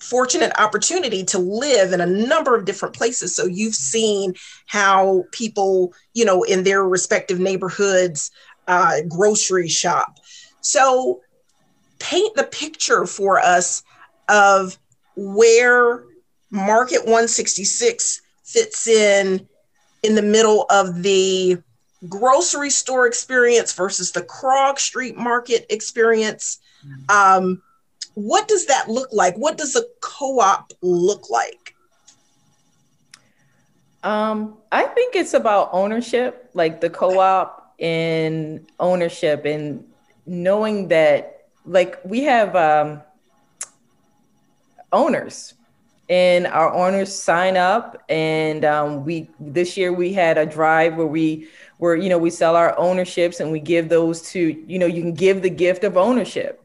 fortunate 0.05 0.51
opportunity 0.59 1.23
to 1.23 1.39
live 1.39 1.91
in 1.91 2.01
a 2.01 2.05
number 2.05 2.55
of 2.55 2.65
different 2.65 2.95
places. 2.95 3.35
So 3.35 3.45
you've 3.45 3.75
seen 3.75 4.33
how 4.67 5.25
people, 5.31 5.93
you 6.13 6.25
know, 6.25 6.43
in 6.43 6.63
their 6.63 6.83
respective 6.83 7.39
neighborhoods, 7.39 8.31
uh, 8.67 8.97
grocery 9.07 9.67
shop. 9.67 10.19
So 10.61 11.21
paint 11.99 12.35
the 12.35 12.43
picture 12.43 13.05
for 13.05 13.39
us 13.39 13.83
of 14.29 14.77
where 15.15 16.03
Market 16.51 16.99
166 16.99 18.21
fits 18.55 18.87
in 18.87 19.47
in 20.03 20.15
the 20.15 20.21
middle 20.21 20.65
of 20.69 21.03
the 21.03 21.57
grocery 22.07 22.69
store 22.69 23.05
experience 23.07 23.73
versus 23.73 24.11
the 24.11 24.21
Krog 24.21 24.79
Street 24.79 25.17
Market 25.17 25.65
experience. 25.69 26.59
Um, 27.09 27.61
what 28.13 28.47
does 28.47 28.67
that 28.67 28.87
look 28.89 29.09
like? 29.11 29.35
What 29.35 29.57
does 29.57 29.75
a 29.75 29.83
co-op 29.99 30.71
look 30.81 31.29
like? 31.29 31.75
Um, 34.03 34.57
I 34.71 34.83
think 34.83 35.15
it's 35.15 35.33
about 35.33 35.69
ownership, 35.71 36.49
like 36.53 36.79
the 36.79 36.89
co-op 36.89 37.73
and 37.79 38.65
ownership 38.79 39.45
and 39.45 39.83
knowing 40.25 40.87
that 40.89 41.47
like 41.65 41.99
we 42.05 42.23
have 42.23 42.55
um, 42.55 43.01
owners 44.93 45.55
and 46.09 46.47
our 46.47 46.71
owners 46.73 47.13
sign 47.13 47.57
up. 47.57 48.03
And 48.09 48.63
um, 48.65 49.05
we 49.05 49.29
this 49.39 49.77
year 49.77 49.91
we 49.93 50.13
had 50.13 50.37
a 50.37 50.45
drive 50.45 50.95
where 50.95 51.07
we 51.07 51.47
where 51.77 51.95
you 51.95 52.09
know 52.09 52.17
we 52.17 52.29
sell 52.29 52.55
our 52.55 52.77
ownerships 52.77 53.39
and 53.39 53.51
we 53.51 53.59
give 53.59 53.89
those 53.89 54.21
to 54.31 54.63
you 54.67 54.79
know 54.79 54.85
you 54.85 55.01
can 55.01 55.13
give 55.13 55.41
the 55.41 55.49
gift 55.49 55.83
of 55.83 55.97
ownership. 55.97 56.61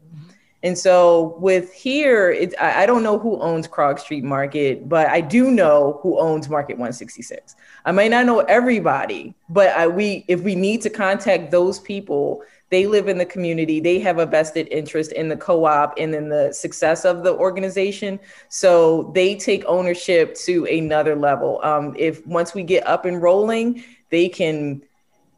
And 0.63 0.77
so 0.77 1.35
with 1.39 1.73
here, 1.73 2.29
it's, 2.29 2.53
I, 2.61 2.83
I 2.83 2.85
don't 2.85 3.01
know 3.01 3.17
who 3.17 3.39
owns 3.41 3.67
Krog 3.67 3.99
Street 3.99 4.23
Market, 4.23 4.87
but 4.87 5.07
I 5.07 5.19
do 5.19 5.49
know 5.49 5.99
who 6.03 6.19
owns 6.19 6.49
Market 6.49 6.73
166. 6.73 7.55
I 7.83 7.91
may 7.91 8.07
not 8.07 8.27
know 8.27 8.41
everybody, 8.41 9.33
but 9.49 9.69
I, 9.69 9.87
we 9.87 10.23
if 10.27 10.41
we 10.41 10.53
need 10.53 10.81
to 10.81 10.89
contact 10.91 11.49
those 11.49 11.79
people, 11.79 12.43
they 12.71 12.87
live 12.87 13.09
in 13.09 13.17
the 13.17 13.25
community. 13.25 13.81
They 13.81 13.99
have 13.99 14.17
a 14.17 14.25
vested 14.25 14.69
interest 14.71 15.11
in 15.11 15.27
the 15.27 15.35
co-op 15.35 15.93
and 15.97 16.15
in 16.15 16.29
the 16.29 16.53
success 16.53 17.03
of 17.03 17.23
the 17.23 17.33
organization. 17.33 18.17
So 18.47 19.11
they 19.13 19.35
take 19.35 19.65
ownership 19.65 20.35
to 20.45 20.65
another 20.65 21.15
level. 21.15 21.59
Um, 21.63 21.93
if 21.99 22.25
once 22.25 22.53
we 22.53 22.63
get 22.63 22.87
up 22.87 23.03
and 23.05 23.21
rolling, 23.21 23.83
they 24.09 24.29
can 24.29 24.81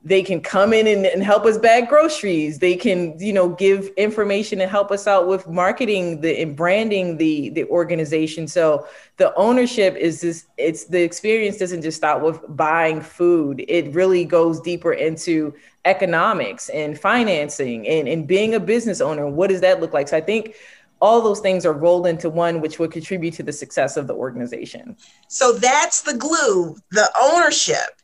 they 0.05 0.21
can 0.21 0.41
come 0.41 0.73
in 0.73 0.85
and, 0.85 1.05
and, 1.05 1.23
help 1.23 1.45
us 1.45 1.57
bag 1.57 1.87
groceries 1.87 2.59
they 2.59 2.75
can 2.75 3.17
you 3.19 3.31
know 3.31 3.47
give 3.47 3.87
information 3.95 4.59
and 4.59 4.69
help 4.69 4.91
us 4.91 5.07
out 5.07 5.29
with 5.29 5.47
marketing 5.47 6.19
the 6.19 6.41
and 6.41 6.57
branding 6.57 7.15
the 7.15 7.49
the 7.51 7.63
organization 7.69 8.45
so 8.45 8.85
the 9.15 9.33
ownership 9.35 9.95
is 9.95 10.19
this 10.19 10.45
it's 10.57 10.85
the 10.85 11.01
experience 11.01 11.57
doesn't 11.57 11.81
just 11.81 11.95
stop 11.95 12.21
with 12.21 12.41
buying 12.49 12.99
food 12.99 13.63
it 13.69 13.93
really 13.93 14.25
goes 14.25 14.59
deeper 14.59 14.91
into 14.91 15.53
economics 15.85 16.69
and 16.69 16.99
financing 16.99 17.87
and, 17.87 18.07
and 18.07 18.25
being 18.27 18.55
a 18.55 18.59
business 18.59 19.01
owner 19.01 19.27
what 19.27 19.49
does 19.49 19.61
that 19.61 19.81
look 19.81 19.93
like? 19.93 20.07
So 20.07 20.17
i 20.17 20.21
think 20.21 20.55
all 21.03 21.21
those 21.21 21.41
things 21.41 21.65
are 21.65 21.73
rolled 21.73 22.07
into 22.07 22.29
one 22.29 22.61
which 22.61 22.79
would 22.79 22.89
contribute 22.89 23.33
to 23.33 23.43
the 23.43 23.51
success 23.51 23.97
of 23.97 24.07
the 24.07 24.13
organization. 24.13 24.95
So 25.27 25.51
that's 25.51 26.03
the 26.03 26.13
glue 26.13 26.77
the 26.91 27.11
ownership. 27.21 28.01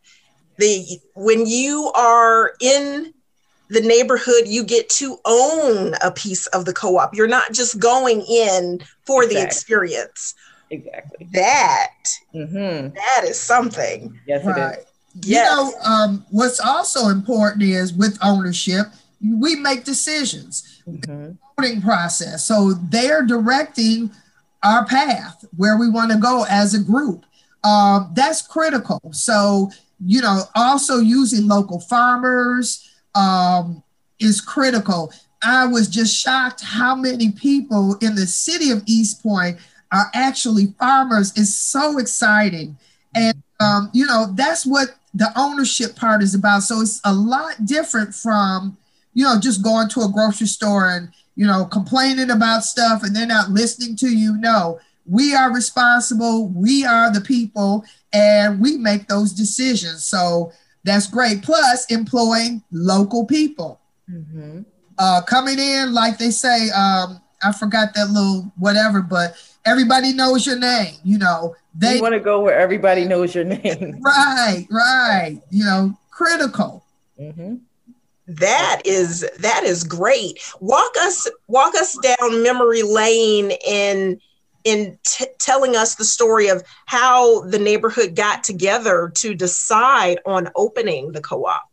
The 0.58 1.00
when 1.16 1.46
you 1.46 1.92
are 1.96 2.56
in 2.60 3.14
the 3.70 3.80
neighborhood 3.80 4.48
you 4.48 4.66
get 4.66 4.90
to 4.90 5.18
own 5.24 5.94
a 6.04 6.12
piece 6.12 6.48
of 6.48 6.66
the 6.66 6.74
co-op. 6.74 7.16
You're 7.16 7.28
not 7.28 7.54
just 7.54 7.80
going 7.80 8.22
in 8.30 8.82
for 9.06 9.24
exactly. 9.24 9.36
the 9.36 9.48
experience. 9.48 10.36
Exactly. 10.70 11.30
That 11.32 12.04
mm-hmm. 12.36 12.94
that 12.96 13.24
is 13.24 13.40
something. 13.40 14.20
Yes 14.28 14.46
right. 14.46 14.80
Yes. 15.22 15.28
you 15.28 15.44
know 15.44 15.74
um, 15.84 16.26
what's 16.30 16.60
also 16.60 17.10
important 17.10 17.64
is 17.64 17.94
with 17.94 18.18
ownership 18.24 18.88
we 19.22 19.56
make 19.56 19.84
decisions 19.84 20.82
mm-hmm. 20.88 21.32
voting 21.58 21.82
process 21.82 22.46
so 22.46 22.74
they're 22.90 23.24
directing 23.24 24.12
our 24.64 24.86
path 24.86 25.46
where 25.56 25.78
we 25.78 25.90
want 25.90 26.12
to 26.12 26.18
go 26.18 26.46
as 26.50 26.74
a 26.74 26.80
group 26.80 27.26
um, 27.64 28.12
that's 28.16 28.42
critical 28.42 29.02
so 29.12 29.70
you 30.06 30.22
know, 30.22 30.44
also 30.56 30.98
using 31.00 31.48
local 31.48 31.80
farmers 31.80 32.90
um, 33.16 33.84
is 34.20 34.42
critical. 34.42 35.12
I 35.44 35.66
was 35.66 35.88
just 35.88 36.16
shocked 36.16 36.62
how 36.64 36.96
many 36.96 37.32
people 37.32 37.98
in 38.02 38.16
the 38.16 38.28
city 38.28 38.72
of 38.72 38.84
East 38.86 39.22
Point 39.24 39.58
are 39.92 40.10
actually 40.14 40.68
farmers. 40.80 41.32
It's 41.36 41.54
so 41.54 41.98
exciting. 41.98 42.78
And, 43.16 43.42
um, 43.60 43.90
you 43.94 44.06
know, 44.06 44.28
that's 44.36 44.66
what 44.66 44.96
the 45.14 45.32
ownership 45.36 45.96
part 45.96 46.22
is 46.22 46.36
about. 46.36 46.64
So 46.64 46.82
it's 46.82 47.02
a 47.04 47.14
lot 47.14 47.66
different 47.66 48.14
from, 48.14 48.78
you 49.14 49.24
know, 49.24 49.40
just 49.40 49.64
going 49.64 49.90
to 49.90 50.02
a 50.02 50.10
grocery 50.10 50.48
store 50.48 50.90
and, 50.90 51.10
you 51.36 51.48
know, 51.48 51.66
complaining 51.66 52.30
about 52.30 52.64
stuff 52.64 53.04
and 53.04 53.16
they're 53.16 53.26
not 53.26 53.50
listening 53.50 53.96
to 53.98 54.10
you. 54.10 54.38
No, 54.38 54.80
we 55.10 55.34
are 55.34 55.52
responsible. 55.54 56.50
We 56.50 56.86
are 56.86 57.12
the 57.12 57.22
people, 57.22 57.84
and 58.14 58.60
we 58.62 58.78
make 58.78 59.08
those 59.08 59.34
decisions. 59.34 60.06
So 60.06 60.52
that's 60.84 61.08
great. 61.08 61.42
Plus, 61.42 61.86
employing 61.92 62.64
local 62.72 63.26
people. 63.26 63.82
Mm-hmm. 64.10 64.62
Uh, 64.98 65.22
coming 65.22 65.58
in, 65.58 65.94
like 65.94 66.18
they 66.18 66.30
say, 66.30 66.70
um, 66.70 67.22
I 67.42 67.52
forgot 67.58 67.94
that 67.96 68.10
little 68.10 68.52
whatever, 68.58 69.02
but 69.02 69.36
everybody 69.66 70.14
knows 70.14 70.46
your 70.46 70.60
name. 70.60 70.96
You 71.04 71.18
know, 71.18 71.56
they 71.80 72.02
want 72.02 72.14
to 72.14 72.20
go 72.20 72.42
where 72.42 72.58
everybody 72.58 73.06
knows 73.06 73.34
your 73.34 73.46
name. 73.46 74.00
right, 74.02 74.68
right. 74.70 75.42
You 75.50 75.64
know, 75.64 75.98
critical. 76.12 76.84
Mm-hmm. 77.20 77.56
That 78.28 78.82
is 78.86 79.28
that 79.40 79.64
is 79.64 79.84
great. 79.84 80.40
Walk 80.60 80.92
us 81.00 81.28
walk 81.48 81.74
us 81.76 81.98
down 81.98 82.44
memory 82.44 82.84
lane 82.84 83.52
in 83.66 84.20
in 84.64 84.98
t- 85.06 85.26
telling 85.40 85.76
us 85.76 85.96
the 85.96 86.06
story 86.06 86.50
of 86.50 86.64
how 86.86 87.42
the 87.46 87.60
neighborhood 87.60 88.16
got 88.16 88.44
together 88.44 89.12
to 89.16 89.34
decide 89.34 90.20
on 90.26 90.50
opening 90.56 91.12
the 91.12 91.22
co-op? 91.22 91.70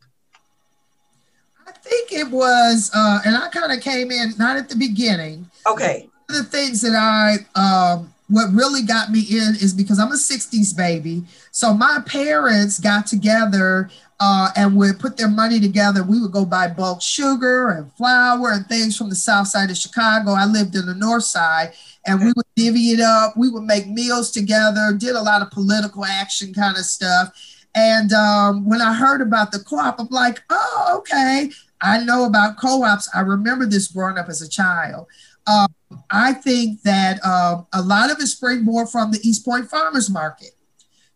I 1.66 1.72
think 1.72 2.12
it 2.12 2.30
was, 2.30 2.90
uh, 2.94 3.20
and 3.24 3.36
I 3.36 3.48
kind 3.48 3.72
of 3.72 3.82
came 3.82 4.10
in 4.10 4.32
not 4.38 4.56
at 4.56 4.68
the 4.68 4.76
beginning. 4.76 5.50
Okay. 5.66 6.08
One 6.28 6.38
of 6.38 6.44
the 6.44 6.50
things 6.50 6.80
that 6.82 6.94
I, 6.94 7.38
um, 7.60 8.12
what 8.28 8.52
really 8.52 8.82
got 8.82 9.10
me 9.10 9.20
in 9.20 9.54
is 9.60 9.72
because 9.72 9.98
I'm 9.98 10.10
a 10.10 10.16
60s 10.16 10.76
baby. 10.76 11.24
So 11.52 11.72
my 11.72 12.00
parents 12.06 12.80
got 12.80 13.06
together 13.06 13.88
uh, 14.18 14.50
and 14.56 14.76
would 14.76 14.98
put 14.98 15.16
their 15.16 15.28
money 15.28 15.60
together. 15.60 16.02
We 16.02 16.20
would 16.20 16.32
go 16.32 16.44
buy 16.44 16.68
bulk 16.68 17.02
sugar 17.02 17.70
and 17.70 17.92
flour 17.92 18.50
and 18.50 18.66
things 18.66 18.96
from 18.96 19.10
the 19.10 19.14
south 19.14 19.48
side 19.48 19.70
of 19.70 19.76
Chicago. 19.76 20.32
I 20.32 20.46
lived 20.46 20.74
in 20.74 20.86
the 20.86 20.94
north 20.94 21.24
side 21.24 21.72
and 22.06 22.20
we 22.20 22.32
would 22.34 22.46
divvy 22.56 22.90
it 22.92 23.00
up. 23.00 23.36
We 23.36 23.50
would 23.50 23.64
make 23.64 23.86
meals 23.86 24.30
together, 24.30 24.92
did 24.96 25.14
a 25.14 25.22
lot 25.22 25.42
of 25.42 25.50
political 25.50 26.04
action 26.04 26.52
kind 26.54 26.76
of 26.76 26.84
stuff. 26.84 27.32
And 27.74 28.12
um, 28.12 28.66
when 28.66 28.80
I 28.80 28.94
heard 28.94 29.20
about 29.20 29.52
the 29.52 29.58
co 29.58 29.76
op, 29.76 30.00
I'm 30.00 30.08
like, 30.10 30.42
oh, 30.48 30.94
okay. 30.98 31.50
I 31.82 32.02
know 32.02 32.24
about 32.24 32.56
co 32.56 32.82
ops. 32.82 33.08
I 33.14 33.20
remember 33.20 33.66
this 33.66 33.88
growing 33.88 34.16
up 34.16 34.28
as 34.28 34.40
a 34.40 34.48
child. 34.48 35.06
Um, 35.46 35.68
I 36.10 36.32
think 36.32 36.82
that 36.82 37.20
uh, 37.24 37.62
a 37.72 37.82
lot 37.82 38.10
of 38.10 38.18
it 38.18 38.26
springboard 38.26 38.88
from 38.88 39.10
the 39.10 39.20
East 39.22 39.44
Point 39.44 39.68
Farmers 39.68 40.10
Market. 40.10 40.50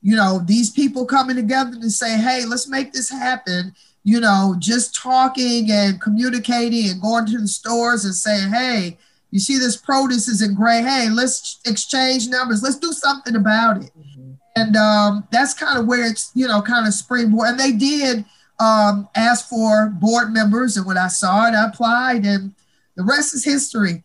You 0.03 0.17
know, 0.17 0.41
these 0.45 0.71
people 0.71 1.05
coming 1.05 1.37
together 1.37 1.79
to 1.81 1.91
say, 1.91 2.17
hey, 2.17 2.45
let's 2.47 2.69
make 2.69 2.93
this 2.93 3.11
happen. 3.11 3.75
You 4.03 4.21
know, 4.21 4.57
just 4.59 4.95
talking 4.95 5.71
and 5.71 6.01
communicating 6.01 6.89
and 6.89 7.03
going 7.03 7.27
to 7.27 7.39
the 7.39 7.49
stores 7.49 8.05
and 8.05 8.15
saying, 8.15 8.51
hey, 8.51 8.97
you 9.31 9.39
see 9.39 9.59
this 9.59 9.77
produce 9.77 10.27
is 10.27 10.43
in 10.43 10.55
gray. 10.55 10.83
Hey, 10.83 11.09
let's 11.11 11.61
exchange 11.67 12.29
numbers. 12.29 12.63
Let's 12.63 12.79
do 12.79 12.93
something 12.93 13.37
about 13.37 13.83
it. 13.83 13.91
Mm-hmm. 13.99 14.33
And 14.57 14.77
um, 14.77 15.29
that's 15.31 15.55
kind 15.55 15.79
of 15.79 15.87
where 15.87 16.05
it's, 16.05 16.33
you 16.35 16.49
know, 16.49 16.63
kind 16.63 16.87
of 16.87 16.95
springboard. 16.95 17.51
And 17.51 17.61
they 17.61 17.73
did 17.73 18.25
um, 18.59 19.09
ask 19.15 19.49
for 19.49 19.89
board 19.89 20.33
members. 20.33 20.77
And 20.77 20.87
when 20.87 20.99
I 20.99 21.09
saw 21.09 21.47
it, 21.47 21.55
I 21.55 21.67
applied. 21.67 22.25
And 22.25 22.55
the 22.97 23.05
rest 23.05 23.35
is 23.35 23.45
history. 23.45 24.03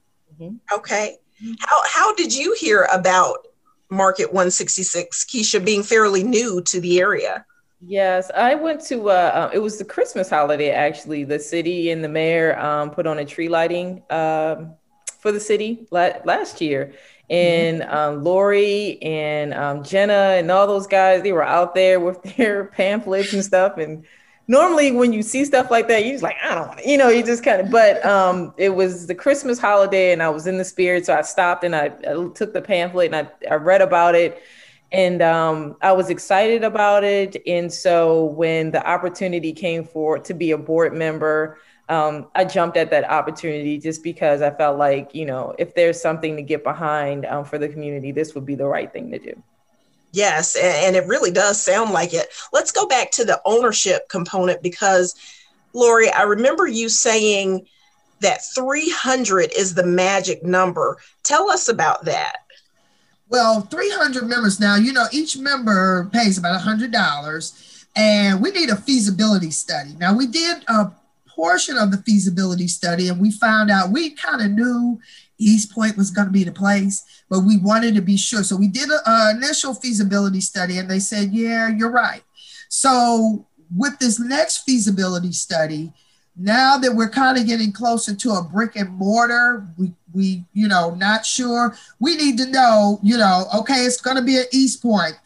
Mm-hmm. 0.48 0.76
Okay. 0.76 1.18
How, 1.60 1.82
how 1.88 2.16
did 2.16 2.34
you 2.34 2.56
hear 2.60 2.88
about 2.94 3.48
Market 3.90 4.28
166, 4.28 5.26
Keisha, 5.26 5.64
being 5.64 5.84
fairly 5.84 6.24
new 6.24 6.62
to 6.64 6.80
the 6.80 7.00
area? 7.00 7.46
Yes, 7.82 8.32
I 8.36 8.56
went 8.56 8.82
to. 8.86 9.10
Uh, 9.10 9.14
uh, 9.14 9.50
it 9.54 9.60
was 9.60 9.78
the 9.78 9.86
Christmas 9.86 10.30
holiday. 10.30 10.72
Actually, 10.72 11.24
the 11.24 11.38
city 11.38 11.92
and 11.92 12.04
the 12.04 12.10
mayor 12.10 12.58
um, 12.60 12.90
put 12.90 13.06
on 13.06 13.20
a 13.20 13.26
tree 13.26 13.50
lighting 13.50 14.02
um, 14.10 14.74
for 15.20 15.32
the 15.32 15.40
city 15.40 15.86
la- 15.92 16.18
last 16.24 16.62
year, 16.62 16.94
and 17.30 17.82
mm-hmm. 17.82 17.96
um, 17.96 18.24
Lori 18.24 19.02
and 19.04 19.54
um, 19.54 19.84
Jenna 19.84 20.36
and 20.38 20.50
all 20.50 20.66
those 20.66 20.88
guys. 20.88 21.22
They 21.22 21.34
were 21.34 21.44
out 21.44 21.76
there 21.76 22.00
with 22.00 22.24
their 22.38 22.66
pamphlets 22.66 23.34
and 23.34 23.44
stuff, 23.44 23.78
and 23.78 24.06
normally 24.48 24.92
when 24.92 25.14
you 25.14 25.22
see 25.22 25.46
stuff 25.46 25.72
like 25.72 25.88
that, 25.88 26.06
you 26.06 26.12
just 26.12 26.24
like, 26.24 26.38
I 26.44 26.56
don't 26.56 26.68
want 26.68 26.80
to, 26.80 26.90
you 26.90 26.98
know, 26.98 27.10
you 27.10 27.24
just 27.24 27.44
kind 27.44 27.62
of, 27.62 27.72
but 27.72 28.06
um, 28.06 28.54
it 28.58 28.70
was 28.70 29.08
the 29.08 29.16
Christmas 29.16 29.60
holiday 29.60 30.12
and 30.12 30.22
I 30.22 30.30
was 30.30 30.48
in 30.48 30.58
the 30.58 30.66
spirit. 30.66 31.06
So 31.06 31.16
I 31.16 31.22
stopped 31.22 31.64
and 31.64 31.76
I, 31.76 31.92
I 32.08 32.30
took 32.36 32.54
the 32.54 32.62
pamphlet 32.62 33.14
and 33.14 33.28
I, 33.28 33.52
I 33.52 33.56
read 33.56 33.82
about 33.82 34.16
it 34.16 34.42
and 34.92 35.22
um, 35.22 35.78
I 35.82 35.92
was 35.92 36.10
excited 36.10 36.64
about 36.64 37.04
it. 37.04 37.42
And 37.48 37.72
so 37.72 38.26
when 38.26 38.72
the 38.72 38.86
opportunity 38.88 39.52
came 39.52 39.84
for 39.84 40.20
to 40.20 40.34
be 40.34 40.52
a 40.52 40.58
board 40.58 40.94
member, 40.94 41.58
um, 41.90 42.28
I 42.34 42.46
jumped 42.46 42.78
at 42.78 42.90
that 42.92 43.10
opportunity 43.10 43.78
just 43.78 44.04
because 44.04 44.42
I 44.42 44.52
felt 44.52 44.78
like, 44.78 45.14
you 45.14 45.26
know, 45.26 45.54
if 45.60 45.76
there's 45.76 46.02
something 46.02 46.36
to 46.36 46.42
get 46.42 46.64
behind 46.64 47.26
um, 47.26 47.46
for 47.46 47.58
the 47.58 47.70
community, 47.70 48.12
this 48.12 48.34
would 48.36 48.46
be 48.46 48.56
the 48.56 48.66
right 48.66 48.92
thing 48.92 49.12
to 49.12 49.20
do. 49.20 49.44
Yes, 50.16 50.56
and 50.56 50.96
it 50.96 51.06
really 51.08 51.30
does 51.30 51.62
sound 51.62 51.92
like 51.92 52.14
it. 52.14 52.28
Let's 52.54 52.72
go 52.72 52.88
back 52.88 53.12
to 53.12 53.26
the 53.26 53.42
ownership 53.44 54.08
component 54.08 54.64
because, 54.64 55.14
Lori, 55.74 56.10
I 56.10 56.22
remember 56.22 56.68
you 56.68 56.88
saying 56.88 57.68
that 58.22 58.40
300 58.56 59.52
is 59.58 59.74
the 59.74 59.86
magic 59.86 60.42
number. 60.42 60.98
Tell 61.24 61.50
us 61.50 61.68
about 61.68 62.06
that. 62.06 62.38
Well, 63.28 63.62
300 63.62 64.26
members 64.26 64.58
now, 64.58 64.78
you 64.78 64.94
know, 64.94 65.08
each 65.12 65.38
member 65.38 66.10
pays 66.14 66.38
about 66.38 66.62
$100, 66.62 67.86
and 67.98 68.42
we 68.42 68.52
need 68.52 68.70
a 68.70 68.78
feasibility 68.78 69.52
study. 69.52 69.96
Now, 70.00 70.16
we 70.16 70.28
did 70.28 70.64
a 70.70 70.94
portion 71.28 71.78
of 71.78 71.92
the 71.92 71.98
feasibility 71.98 72.70
study, 72.70 73.10
and 73.10 73.20
we 73.20 73.32
found 73.32 73.70
out 73.70 73.92
we 73.92 74.12
kind 74.12 74.42
of 74.42 74.52
knew 74.52 74.98
East 75.38 75.72
Point 75.72 75.98
was 75.98 76.12
going 76.12 76.28
to 76.28 76.34
be 76.34 76.44
the 76.44 76.52
place, 76.52 77.04
but 77.30 77.42
we 77.42 77.58
wanted 77.58 77.96
to 77.96 78.02
be 78.02 78.18
sure. 78.18 78.44
So 78.44 78.56
we 78.56 78.68
did 78.68 78.90
an 79.06 79.38
initial 79.38 79.74
feasibility 79.74 80.42
study 80.42 80.78
and 80.78 80.90
they 80.90 81.00
said, 81.00 81.34
yeah, 81.34 81.70
you're 81.70 81.92
right. 81.92 82.24
So 82.70 83.48
with 83.76 84.00
this 84.00 84.20
next 84.20 84.64
feasibility 84.64 85.32
study, 85.32 85.94
now 86.38 86.78
that 86.78 86.94
we're 86.94 87.10
kind 87.10 87.38
of 87.38 87.46
getting 87.46 87.72
closer 87.72 88.14
to 88.14 88.32
a 88.32 88.44
brick 88.44 88.76
and 88.76 88.90
mortar, 88.90 89.68
we, 89.78 89.94
we, 90.14 90.46
you 90.54 90.68
know, 90.68 90.94
not 90.96 91.26
sure. 91.26 91.76
We 92.00 92.18
need 92.18 92.38
to 92.40 92.48
know, 92.48 93.00
you 93.02 93.18
know, 93.18 93.46
okay, 93.60 93.86
it's 93.86 94.02
going 94.02 94.18
to 94.18 94.24
be 94.24 94.38
at 94.38 94.54
East 94.54 94.82
Point. 94.82 95.18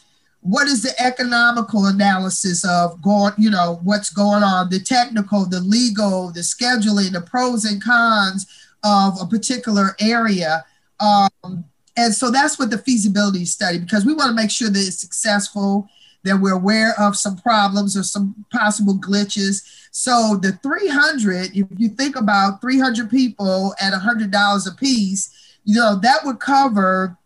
What 0.42 0.68
is 0.68 0.84
the 0.84 0.94
economical 1.02 1.88
analysis 1.88 2.64
of 2.64 3.02
going, 3.02 3.34
you 3.38 3.50
know, 3.50 3.80
what's 3.84 4.10
going 4.10 4.44
on, 4.44 4.70
the 4.70 4.80
technical, 4.80 5.46
the 5.46 5.60
legal, 5.60 6.32
the 6.32 6.40
scheduling, 6.42 7.12
the 7.12 7.22
pros 7.22 7.66
and 7.66 7.84
cons 7.84 8.48
of 8.84 9.18
a 9.22 9.26
particular 9.26 9.96
area. 10.00 10.66
Um, 11.00 11.66
and 11.98 12.14
so 12.14 12.32
that's 12.32 12.58
what 12.58 12.70
the 12.70 12.78
feasibility 12.78 13.46
study, 13.46 13.80
because 13.80 14.06
we 14.06 14.14
want 14.14 14.30
to 14.30 14.36
make 14.36 14.52
sure 14.52 14.70
that 14.70 14.80
it's 14.80 15.00
successful, 15.00 15.90
that 16.24 16.38
we're 16.40 16.54
aware 16.54 16.94
of 17.00 17.16
some 17.16 17.38
problems 17.38 17.98
or 17.98 18.04
some 18.04 18.46
possible 18.52 18.96
glitches. 18.96 19.64
So 19.92 20.38
the 20.42 20.54
300, 20.64 21.56
if 21.56 21.68
you 21.78 21.90
think 21.90 22.16
about 22.16 22.62
300 22.62 23.10
people 23.10 23.74
at 23.82 23.94
$100 23.94 24.68
a 24.68 24.76
piece, 24.76 25.58
you 25.64 25.76
know, 25.76 26.00
that 26.02 26.26
would 26.26 26.40
cover 26.40 27.18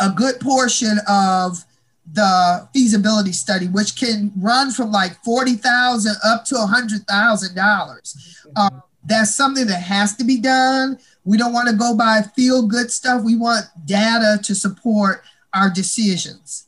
a 0.00 0.10
good 0.10 0.40
portion 0.40 0.98
of 1.08 1.64
the 2.12 2.68
feasibility 2.72 3.32
study, 3.32 3.66
which 3.68 3.96
can 3.96 4.32
run 4.36 4.70
from 4.70 4.92
like 4.92 5.22
40,000 5.24 6.14
up 6.24 6.44
to 6.46 6.54
$100,000. 6.54 8.46
Um, 8.56 8.82
that's 9.06 9.34
something 9.34 9.66
that 9.66 9.82
has 9.82 10.16
to 10.16 10.24
be 10.24 10.40
done. 10.40 10.98
We 11.24 11.36
don't 11.36 11.52
want 11.52 11.68
to 11.68 11.74
go 11.74 11.96
by 11.96 12.22
feel 12.34 12.66
good 12.66 12.90
stuff. 12.90 13.22
We 13.22 13.36
want 13.36 13.66
data 13.84 14.42
to 14.42 14.54
support 14.54 15.24
our 15.52 15.70
decisions. 15.70 16.66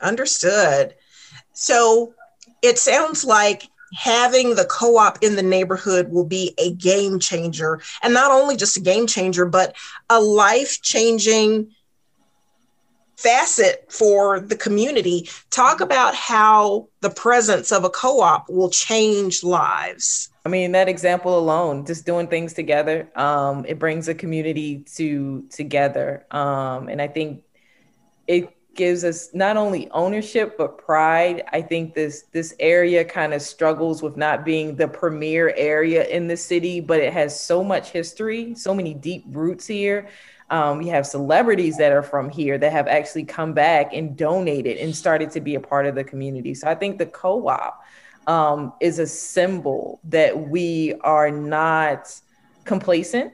Understood. 0.00 0.94
So 1.52 2.14
it 2.62 2.78
sounds 2.78 3.24
like 3.24 3.64
having 3.94 4.54
the 4.54 4.64
co 4.64 4.96
op 4.96 5.22
in 5.22 5.36
the 5.36 5.42
neighborhood 5.42 6.10
will 6.10 6.24
be 6.24 6.54
a 6.58 6.72
game 6.72 7.18
changer. 7.18 7.80
And 8.02 8.14
not 8.14 8.30
only 8.30 8.56
just 8.56 8.76
a 8.76 8.80
game 8.80 9.06
changer, 9.06 9.44
but 9.44 9.76
a 10.08 10.20
life 10.20 10.80
changing 10.82 11.70
facet 13.22 13.90
for 13.90 14.40
the 14.40 14.56
community. 14.56 15.28
Talk 15.50 15.80
about 15.80 16.14
how 16.14 16.88
the 17.00 17.10
presence 17.10 17.70
of 17.72 17.84
a 17.84 17.90
co 17.90 18.20
op 18.20 18.48
will 18.48 18.70
change 18.70 19.44
lives. 19.44 20.28
I 20.44 20.48
mean, 20.48 20.72
that 20.72 20.88
example 20.88 21.38
alone, 21.38 21.86
just 21.86 22.04
doing 22.04 22.26
things 22.26 22.52
together, 22.52 23.08
um, 23.14 23.64
it 23.66 23.78
brings 23.78 24.08
a 24.08 24.14
community 24.14 24.84
to 24.96 25.42
together. 25.50 26.26
Um, 26.32 26.88
and 26.88 27.00
I 27.00 27.06
think 27.06 27.44
it 28.26 28.56
gives 28.74 29.04
us 29.04 29.32
not 29.34 29.56
only 29.56 29.90
ownership 29.90 30.56
but 30.56 30.78
pride. 30.78 31.44
I 31.52 31.62
think 31.62 31.94
this 31.94 32.24
this 32.32 32.54
area 32.58 33.04
kind 33.04 33.34
of 33.34 33.42
struggles 33.42 34.02
with 34.02 34.16
not 34.16 34.44
being 34.44 34.76
the 34.76 34.88
premier 34.88 35.52
area 35.56 36.06
in 36.06 36.26
the 36.26 36.36
city, 36.36 36.80
but 36.80 36.98
it 37.00 37.12
has 37.12 37.38
so 37.38 37.62
much 37.62 37.90
history, 37.90 38.54
so 38.54 38.74
many 38.74 38.94
deep 38.94 39.24
roots 39.28 39.66
here. 39.66 40.08
Um, 40.50 40.78
we 40.78 40.88
have 40.88 41.06
celebrities 41.06 41.76
that 41.78 41.92
are 41.92 42.02
from 42.02 42.28
here 42.28 42.58
that 42.58 42.72
have 42.72 42.88
actually 42.88 43.24
come 43.24 43.52
back 43.52 43.92
and 43.92 44.16
donated 44.16 44.76
and 44.78 44.94
started 44.94 45.30
to 45.32 45.40
be 45.40 45.54
a 45.54 45.60
part 45.60 45.86
of 45.86 45.94
the 45.94 46.04
community. 46.04 46.54
So 46.54 46.68
I 46.68 46.74
think 46.74 46.98
the 46.98 47.06
co-op 47.06 47.82
um, 48.26 48.72
is 48.80 48.98
a 48.98 49.06
symbol 49.06 50.00
that 50.04 50.48
we 50.48 50.94
are 51.00 51.30
not 51.30 52.14
complacent. 52.64 53.32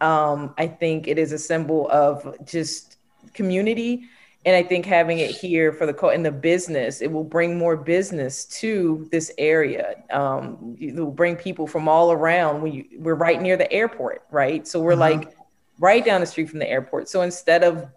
Um, 0.00 0.54
I 0.56 0.66
think 0.66 1.08
it 1.08 1.18
is 1.18 1.32
a 1.32 1.38
symbol 1.38 1.88
of 1.90 2.36
just 2.46 2.96
community. 3.34 4.04
And 4.46 4.56
I 4.56 4.62
think 4.62 4.86
having 4.86 5.18
it 5.18 5.32
here 5.32 5.72
for 5.72 5.84
the 5.84 5.92
co 5.92 6.10
in 6.10 6.22
the 6.22 6.30
business, 6.30 7.02
it 7.02 7.10
will 7.10 7.24
bring 7.24 7.58
more 7.58 7.76
business 7.76 8.44
to 8.60 9.08
this 9.10 9.32
area. 9.36 9.96
Um, 10.10 10.76
it 10.80 10.94
will 10.94 11.10
bring 11.10 11.36
people 11.36 11.66
from 11.66 11.88
all 11.88 12.12
around. 12.12 12.62
We, 12.62 12.88
we're 12.98 13.14
right 13.14 13.42
near 13.42 13.56
the 13.56 13.70
airport, 13.72 14.22
right? 14.30 14.66
So 14.66 14.80
we're 14.80 14.92
uh-huh. 14.92 15.00
like 15.00 15.36
right 15.78 16.04
down 16.04 16.20
the 16.20 16.26
street 16.26 16.48
from 16.50 16.58
the 16.58 16.68
airport. 16.68 17.08
So 17.08 17.22
instead 17.22 17.62
of 17.64 17.88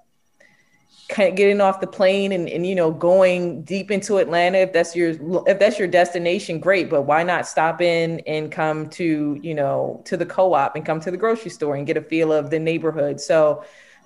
kind 1.10 1.30
of 1.30 1.36
getting 1.36 1.60
off 1.60 1.82
the 1.82 1.88
plane 1.88 2.32
and, 2.32 2.48
and 2.48 2.66
you 2.66 2.74
know 2.74 2.90
going 2.90 3.64
deep 3.64 3.92
into 3.92 4.18
Atlanta 4.18 4.60
if 4.60 4.72
that's 4.72 4.96
your 4.96 5.10
if 5.46 5.60
that's 5.60 5.78
your 5.78 5.88
destination 5.90 6.58
great 6.58 6.90
but 6.90 7.02
why 7.02 7.22
not 7.22 7.46
stop 7.46 7.82
in 7.82 8.22
and 8.22 8.50
come 8.50 8.90
to 8.90 9.38
you 9.44 9.54
know 9.54 10.02
to 10.06 10.16
the 10.16 10.26
co-op 10.26 10.78
and 10.78 10.86
come 10.86 11.02
to 11.02 11.12
the 11.12 11.18
grocery 11.18 11.52
store 11.52 11.76
and 11.76 11.86
get 11.86 11.98
a 11.98 12.02
feel 12.02 12.32
of 12.32 12.50
the 12.50 12.58
neighborhood 12.58 13.20
so 13.20 13.62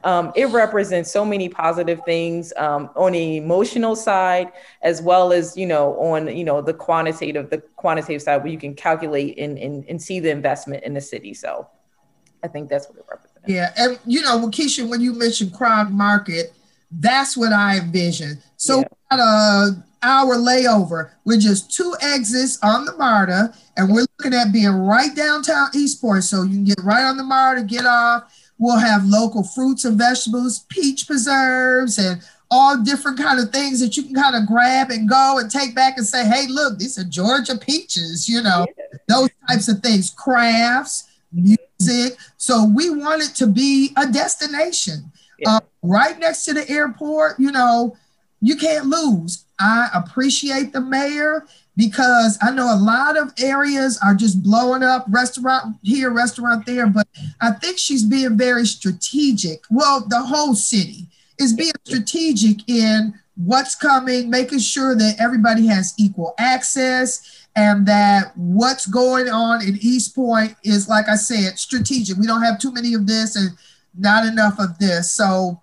um, 0.05 0.31
it 0.35 0.45
represents 0.49 1.11
so 1.11 1.25
many 1.25 1.49
positive 1.49 1.99
things 2.05 2.53
um, 2.57 2.91
on 2.95 3.13
the 3.13 3.37
emotional 3.37 3.95
side, 3.95 4.51
as 4.83 5.01
well 5.01 5.33
as 5.33 5.57
you 5.57 5.65
know 5.65 5.99
on 5.99 6.27
you 6.35 6.43
know 6.43 6.61
the 6.61 6.73
quantitative 6.73 7.49
the 7.49 7.57
quantitative 7.75 8.21
side 8.21 8.37
where 8.43 8.51
you 8.51 8.59
can 8.59 8.75
calculate 8.75 9.37
and 9.39 9.57
and, 9.57 9.83
and 9.89 9.99
see 9.99 10.19
the 10.19 10.29
investment 10.29 10.83
in 10.83 10.93
the 10.93 11.01
city. 11.01 11.33
So 11.33 11.67
I 12.43 12.47
think 12.47 12.69
that's 12.69 12.87
what 12.87 12.99
it 12.99 13.05
represents. 13.09 13.34
Yeah, 13.47 13.73
and 13.77 13.99
you 14.05 14.21
know, 14.21 14.47
Keisha, 14.47 14.87
when 14.87 15.01
you 15.01 15.13
mentioned 15.13 15.53
crowd 15.53 15.91
market, 15.91 16.53
that's 16.91 17.35
what 17.35 17.53
I 17.53 17.77
envision. 17.77 18.41
So 18.57 18.79
yeah. 18.79 18.87
a 19.11 19.85
hour 20.03 20.35
layover 20.35 21.11
with 21.25 21.41
just 21.41 21.75
two 21.75 21.95
exits 22.01 22.59
on 22.63 22.85
the 22.85 22.95
MARTA, 22.97 23.53
and 23.77 23.91
we're 23.91 24.05
looking 24.19 24.37
at 24.37 24.53
being 24.53 24.69
right 24.69 25.15
downtown 25.15 25.69
East 25.73 26.01
Point. 26.01 26.23
So 26.23 26.43
you 26.43 26.49
can 26.49 26.63
get 26.63 26.81
right 26.83 27.03
on 27.03 27.17
the 27.17 27.23
MARTA, 27.23 27.63
get 27.63 27.85
off. 27.85 28.31
We'll 28.57 28.79
have 28.79 29.05
local 29.05 29.43
fruits 29.43 29.83
and 29.83 29.97
vegetables, 29.97 30.59
peach 30.69 31.07
preserves, 31.07 31.97
and 31.97 32.21
all 32.51 32.81
different 32.81 33.17
kind 33.17 33.39
of 33.39 33.49
things 33.49 33.79
that 33.79 33.97
you 33.97 34.03
can 34.03 34.15
kind 34.15 34.35
of 34.35 34.47
grab 34.47 34.91
and 34.91 35.09
go 35.09 35.39
and 35.39 35.49
take 35.49 35.75
back 35.75 35.97
and 35.97 36.05
say, 36.05 36.25
hey, 36.25 36.47
look, 36.47 36.77
these 36.77 36.97
are 36.97 37.03
Georgia 37.03 37.57
peaches, 37.57 38.29
you 38.29 38.41
know, 38.41 38.65
yeah. 38.77 38.97
those 39.09 39.29
types 39.49 39.67
of 39.67 39.79
things, 39.79 40.09
crafts, 40.09 41.09
music. 41.33 41.64
So 42.45 42.63
we 42.63 42.91
want 42.91 43.23
it 43.23 43.33
to 43.37 43.47
be 43.47 43.91
a 43.97 44.05
destination. 44.05 45.11
Yeah. 45.39 45.55
Uh, 45.55 45.59
right 45.81 46.19
next 46.19 46.45
to 46.45 46.53
the 46.53 46.69
airport, 46.69 47.39
you 47.39 47.51
know, 47.51 47.97
you 48.39 48.55
can't 48.55 48.85
lose. 48.85 49.45
I 49.57 49.89
appreciate 49.95 50.71
the 50.71 50.79
mayor 50.79 51.47
because 51.75 52.37
I 52.43 52.51
know 52.51 52.71
a 52.71 52.77
lot 52.77 53.17
of 53.17 53.33
areas 53.39 53.97
are 54.05 54.13
just 54.13 54.43
blowing 54.43 54.83
up 54.83 55.07
restaurant 55.09 55.77
here, 55.81 56.11
restaurant 56.11 56.67
there, 56.67 56.85
but 56.85 57.07
I 57.41 57.49
think 57.49 57.79
she's 57.79 58.03
being 58.03 58.37
very 58.37 58.67
strategic. 58.67 59.63
Well, 59.71 60.05
the 60.07 60.21
whole 60.21 60.53
city 60.53 61.07
is 61.39 61.51
being 61.51 61.73
strategic 61.83 62.69
in 62.69 63.19
what's 63.37 63.73
coming, 63.73 64.29
making 64.29 64.59
sure 64.59 64.93
that 64.93 65.15
everybody 65.17 65.65
has 65.65 65.95
equal 65.97 66.35
access 66.37 67.44
and 67.55 67.85
that 67.87 68.33
what's 68.35 68.85
going 68.85 69.29
on 69.29 69.61
in 69.61 69.77
East 69.81 70.13
Point 70.13 70.55
is, 70.63 70.89
like 70.89 71.07
I 71.07 71.15
said, 71.15 71.57
strategic. 71.57 72.17
We 72.17 72.27
don't 72.27 72.43
have 72.43 72.59
too 72.59 72.71
many 72.71 72.93
of 72.93 73.07
this 73.07 73.35
and 73.35 73.51
not 73.97 74.25
enough 74.25 74.59
of 74.59 74.77
this. 74.77 75.11
So, 75.11 75.61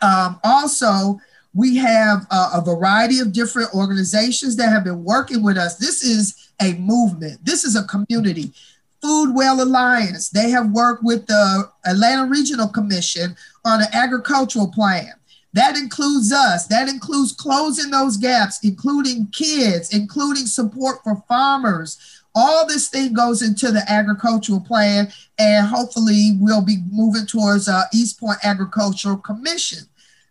um, 0.00 0.38
also, 0.44 1.18
we 1.54 1.76
have 1.76 2.26
a, 2.30 2.50
a 2.54 2.62
variety 2.64 3.18
of 3.18 3.32
different 3.32 3.74
organizations 3.74 4.54
that 4.56 4.70
have 4.70 4.84
been 4.84 5.02
working 5.02 5.42
with 5.42 5.56
us. 5.56 5.76
This 5.76 6.04
is 6.04 6.50
a 6.60 6.74
movement, 6.74 7.44
this 7.44 7.64
is 7.64 7.74
a 7.74 7.84
community. 7.84 8.52
Food 9.00 9.32
Well 9.32 9.62
Alliance, 9.62 10.28
they 10.28 10.50
have 10.50 10.72
worked 10.72 11.04
with 11.04 11.26
the 11.26 11.70
Atlanta 11.86 12.28
Regional 12.28 12.66
Commission 12.68 13.36
on 13.64 13.80
an 13.80 13.86
agricultural 13.92 14.72
plan. 14.72 15.12
That 15.54 15.76
includes 15.76 16.32
us. 16.32 16.66
That 16.66 16.88
includes 16.88 17.32
closing 17.32 17.90
those 17.90 18.16
gaps, 18.16 18.60
including 18.62 19.28
kids, 19.28 19.94
including 19.94 20.46
support 20.46 20.98
for 21.02 21.22
farmers. 21.26 21.98
All 22.34 22.66
this 22.66 22.88
thing 22.88 23.14
goes 23.14 23.42
into 23.42 23.72
the 23.72 23.82
agricultural 23.90 24.60
plan, 24.60 25.10
and 25.38 25.66
hopefully 25.66 26.36
we'll 26.38 26.64
be 26.64 26.76
moving 26.90 27.26
towards 27.26 27.68
uh, 27.68 27.84
East 27.92 28.20
Point 28.20 28.38
Agricultural 28.44 29.16
Commission 29.16 29.88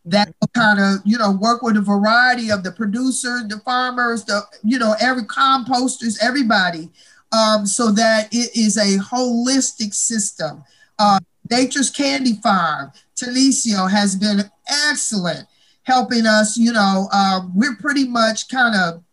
that 0.08 0.34
will 0.40 0.48
kind 0.54 0.80
of 0.80 1.02
you 1.06 1.18
know 1.18 1.32
work 1.32 1.62
with 1.62 1.76
a 1.76 1.82
variety 1.82 2.50
of 2.50 2.64
the 2.64 2.72
producers 2.72 3.44
the 3.50 3.60
farmers 3.60 4.24
the 4.24 4.42
you 4.64 4.80
know 4.80 4.96
every 5.02 5.24
composters 5.24 6.18
everybody 6.22 6.90
um, 7.34 7.66
so 7.66 7.92
that 7.92 8.30
it 8.32 8.56
is 8.56 8.78
a 8.78 8.98
holistic 9.04 9.94
system 9.94 10.64
uh, 10.98 11.20
nature's 11.50 11.90
candy 11.90 12.36
farm 12.36 12.92
Talicio 13.16 13.90
has 13.90 14.16
been 14.16 14.42
excellent 14.90 15.48
helping 15.84 16.26
us 16.26 16.58
you 16.58 16.72
know 16.72 17.08
uh, 17.12 17.42
we're 17.54 17.76
pretty 17.76 18.08
much 18.08 18.50
kind 18.50 18.76
of 18.76 19.04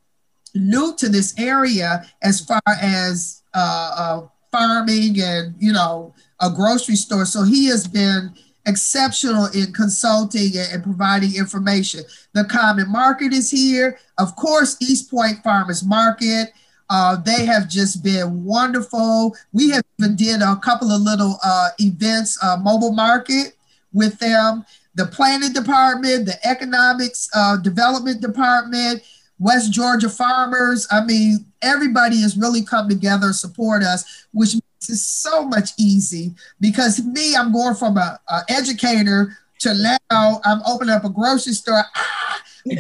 new 0.54 0.94
to 0.96 1.08
this 1.08 1.34
area 1.38 2.04
as 2.22 2.40
far 2.40 2.62
as 2.80 3.42
uh, 3.54 3.90
uh, 3.96 4.28
farming 4.52 5.20
and 5.20 5.54
you 5.58 5.72
know 5.72 6.14
a 6.40 6.50
grocery 6.50 6.96
store 6.96 7.24
so 7.24 7.42
he 7.42 7.66
has 7.66 7.86
been 7.86 8.32
exceptional 8.66 9.46
in 9.46 9.72
consulting 9.72 10.52
and 10.56 10.82
providing 10.82 11.34
information. 11.36 12.02
The 12.32 12.44
Common 12.44 12.90
Market 12.90 13.32
is 13.32 13.50
here. 13.50 13.98
Of 14.18 14.36
course, 14.36 14.76
East 14.80 15.10
Point 15.10 15.42
Farmers 15.42 15.84
Market. 15.84 16.52
Uh, 16.90 17.16
they 17.16 17.44
have 17.44 17.68
just 17.68 18.02
been 18.02 18.44
wonderful. 18.44 19.34
We 19.52 19.70
have 19.70 19.82
even 19.98 20.16
did 20.16 20.42
a 20.42 20.56
couple 20.56 20.90
of 20.90 21.00
little 21.00 21.38
uh, 21.44 21.70
events, 21.78 22.38
uh, 22.42 22.56
mobile 22.56 22.92
market 22.92 23.56
with 23.92 24.18
them. 24.18 24.64
The 24.94 25.06
planning 25.06 25.52
department, 25.52 26.26
the 26.26 26.38
economics 26.46 27.28
uh, 27.34 27.56
development 27.56 28.20
department, 28.20 29.02
West 29.38 29.72
Georgia 29.72 30.08
farmers. 30.08 30.86
I 30.90 31.04
mean, 31.04 31.46
everybody 31.62 32.20
has 32.20 32.36
really 32.36 32.62
come 32.62 32.88
together 32.88 33.26
and 33.26 33.36
support 33.36 33.82
us, 33.82 34.26
which 34.32 34.54
is 34.88 35.04
so 35.04 35.46
much 35.46 35.70
easy 35.78 36.34
because 36.60 37.02
me, 37.04 37.34
I'm 37.34 37.52
going 37.52 37.74
from 37.74 37.96
a, 37.96 38.20
a 38.28 38.42
educator 38.48 39.36
to 39.60 39.74
now 40.10 40.40
I'm 40.44 40.60
opening 40.66 40.94
up 40.94 41.04
a 41.04 41.10
grocery 41.10 41.54
store. 41.54 41.82
Ah, 41.96 42.42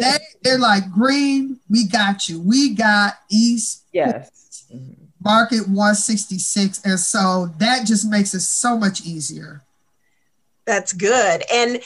they, 0.00 0.18
they're 0.42 0.58
like, 0.58 0.90
Green, 0.90 1.58
we 1.68 1.86
got 1.86 2.28
you. 2.28 2.40
We 2.40 2.74
got 2.74 3.14
East. 3.30 3.84
Yes. 3.92 4.66
Market 5.22 5.68
166. 5.68 6.80
And 6.84 6.98
so 6.98 7.50
that 7.58 7.86
just 7.86 8.08
makes 8.08 8.34
it 8.34 8.40
so 8.40 8.76
much 8.76 9.02
easier. 9.02 9.62
That's 10.64 10.92
good. 10.92 11.42
And 11.52 11.80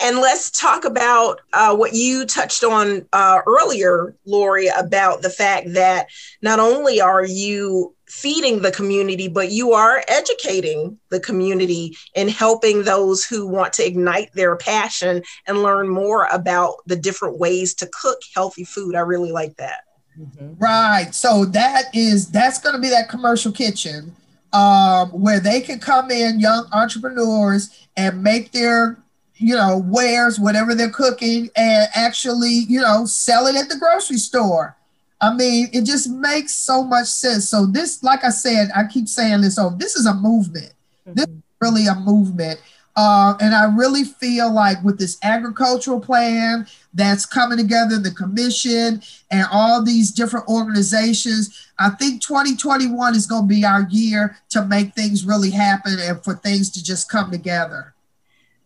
and 0.00 0.18
let's 0.18 0.52
talk 0.52 0.84
about 0.84 1.40
uh, 1.52 1.74
what 1.74 1.92
you 1.92 2.24
touched 2.24 2.62
on 2.62 3.04
uh, 3.12 3.40
earlier, 3.46 4.14
Lori, 4.24 4.68
about 4.68 5.22
the 5.22 5.30
fact 5.30 5.72
that 5.72 6.06
not 6.40 6.60
only 6.60 7.00
are 7.00 7.24
you 7.24 7.96
feeding 8.08 8.62
the 8.62 8.72
community, 8.72 9.28
but 9.28 9.52
you 9.52 9.72
are 9.72 10.02
educating 10.08 10.98
the 11.10 11.20
community 11.20 11.96
and 12.16 12.30
helping 12.30 12.82
those 12.82 13.24
who 13.24 13.46
want 13.46 13.72
to 13.74 13.86
ignite 13.86 14.32
their 14.32 14.56
passion 14.56 15.22
and 15.46 15.62
learn 15.62 15.88
more 15.88 16.26
about 16.32 16.76
the 16.86 16.96
different 16.96 17.38
ways 17.38 17.74
to 17.74 17.88
cook 17.92 18.18
healthy 18.34 18.64
food. 18.64 18.94
I 18.94 19.00
really 19.00 19.32
like 19.32 19.56
that. 19.56 19.82
Mm-hmm. 20.18 20.54
Right. 20.58 21.14
So 21.14 21.44
that 21.46 21.94
is 21.94 22.30
that's 22.30 22.58
going 22.58 22.74
to 22.74 22.80
be 22.80 22.88
that 22.88 23.08
commercial 23.08 23.52
kitchen 23.52 24.16
um, 24.52 25.10
where 25.10 25.40
they 25.40 25.60
can 25.60 25.78
come 25.78 26.10
in, 26.10 26.40
young 26.40 26.66
entrepreneurs, 26.72 27.86
and 27.96 28.22
make 28.22 28.52
their 28.52 28.98
you 29.36 29.54
know 29.54 29.78
wares, 29.86 30.40
whatever 30.40 30.74
they're 30.74 30.90
cooking, 30.90 31.50
and 31.54 31.88
actually 31.94 32.64
you 32.68 32.80
know 32.80 33.04
sell 33.04 33.46
it 33.46 33.54
at 33.54 33.68
the 33.68 33.76
grocery 33.76 34.16
store 34.16 34.77
I 35.20 35.34
mean, 35.34 35.68
it 35.72 35.84
just 35.84 36.08
makes 36.08 36.54
so 36.54 36.84
much 36.84 37.06
sense. 37.06 37.48
So 37.48 37.66
this, 37.66 38.02
like 38.02 38.24
I 38.24 38.30
said, 38.30 38.70
I 38.74 38.84
keep 38.84 39.08
saying 39.08 39.40
this 39.40 39.58
over. 39.58 39.76
This 39.76 39.96
is 39.96 40.06
a 40.06 40.14
movement. 40.14 40.72
Mm-hmm. 41.06 41.14
This 41.14 41.26
is 41.26 41.42
really 41.60 41.86
a 41.86 41.94
movement. 41.94 42.60
Uh, 43.00 43.36
and 43.40 43.54
I 43.54 43.72
really 43.76 44.02
feel 44.02 44.52
like 44.52 44.82
with 44.82 44.98
this 44.98 45.18
agricultural 45.22 46.00
plan 46.00 46.66
that's 46.94 47.26
coming 47.26 47.56
together, 47.56 47.96
the 47.96 48.10
commission 48.10 49.02
and 49.30 49.46
all 49.52 49.84
these 49.84 50.10
different 50.10 50.48
organizations, 50.48 51.68
I 51.78 51.90
think 51.90 52.22
2021 52.22 53.14
is 53.14 53.26
going 53.26 53.42
to 53.42 53.54
be 53.54 53.64
our 53.64 53.86
year 53.88 54.36
to 54.50 54.64
make 54.64 54.94
things 54.94 55.24
really 55.24 55.50
happen 55.50 55.96
and 56.00 56.22
for 56.24 56.34
things 56.34 56.70
to 56.70 56.82
just 56.82 57.08
come 57.08 57.30
together. 57.30 57.94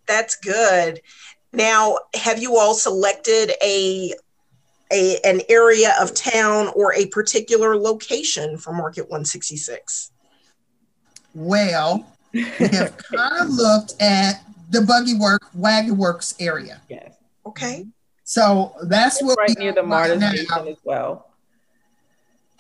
That's 0.09 0.37
good. 0.37 1.03
Now, 1.53 1.99
have 2.15 2.41
you 2.41 2.57
all 2.57 2.73
selected 2.73 3.53
a 3.63 4.15
a, 4.93 5.19
an 5.25 5.41
area 5.49 5.95
of 6.01 6.15
town 6.15 6.69
or 6.75 6.95
a 6.95 7.07
particular 7.07 7.77
location 7.77 8.59
for 8.59 8.73
Market 8.73 9.03
166? 9.03 10.11
Well, 11.35 12.07
we 12.33 12.43
have 12.43 12.97
kind 13.15 13.43
of 13.43 13.51
looked 13.51 14.01
at 14.01 14.45
the 14.71 14.83
Buggy 14.83 15.15
Work 15.15 15.49
Wagon 15.55 15.97
Works 15.97 16.35
area. 16.41 16.81
Yes. 16.89 17.15
Okay. 17.47 17.87
So 18.25 18.75
that's 18.85 19.17
it's 19.17 19.25
what 19.25 19.39
right 19.39 19.59
near 19.59 19.73
the 19.73 19.83
MARTA 19.83 20.19
station 20.19 20.69
as 20.69 20.79
well. 20.85 21.29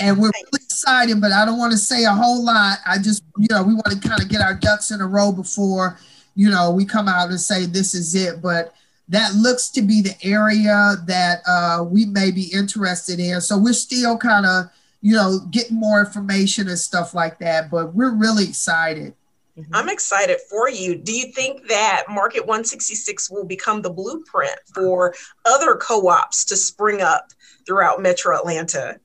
And 0.00 0.18
we're 0.18 0.30
really 0.34 0.64
excited, 0.64 1.20
but 1.20 1.32
I 1.32 1.44
don't 1.44 1.58
want 1.58 1.72
to 1.72 1.78
say 1.78 2.04
a 2.04 2.10
whole 2.10 2.44
lot. 2.44 2.78
I 2.84 2.98
just, 2.98 3.22
you 3.38 3.46
know, 3.50 3.62
we 3.62 3.74
want 3.74 3.92
to 3.92 4.08
kind 4.08 4.20
of 4.20 4.28
get 4.28 4.40
our 4.40 4.54
ducks 4.54 4.90
in 4.90 5.00
a 5.00 5.06
row 5.06 5.30
before, 5.30 5.98
you 6.34 6.50
know, 6.50 6.70
we 6.70 6.84
come 6.84 7.08
out 7.08 7.30
and 7.30 7.40
say 7.40 7.66
this 7.66 7.94
is 7.94 8.14
it. 8.14 8.42
But 8.42 8.74
that 9.12 9.34
looks 9.34 9.68
to 9.68 9.82
be 9.82 10.00
the 10.00 10.16
area 10.24 10.96
that 11.06 11.42
uh, 11.46 11.84
we 11.84 12.06
may 12.06 12.30
be 12.30 12.50
interested 12.52 13.20
in. 13.20 13.42
So 13.42 13.58
we're 13.58 13.74
still 13.74 14.16
kind 14.16 14.46
of, 14.46 14.70
you 15.02 15.14
know, 15.14 15.40
getting 15.50 15.76
more 15.76 16.00
information 16.00 16.66
and 16.66 16.78
stuff 16.78 17.14
like 17.14 17.38
that, 17.40 17.70
but 17.70 17.94
we're 17.94 18.14
really 18.14 18.44
excited. 18.44 19.14
Mm-hmm. 19.58 19.74
I'm 19.74 19.90
excited 19.90 20.38
for 20.48 20.70
you. 20.70 20.96
Do 20.96 21.12
you 21.12 21.26
think 21.26 21.68
that 21.68 22.04
Market 22.08 22.40
166 22.40 23.30
will 23.30 23.44
become 23.44 23.82
the 23.82 23.90
blueprint 23.90 24.58
for 24.74 25.14
other 25.44 25.76
co 25.76 26.08
ops 26.08 26.46
to 26.46 26.56
spring 26.56 27.02
up 27.02 27.32
throughout 27.66 28.00
Metro 28.00 28.34
Atlanta? 28.34 28.98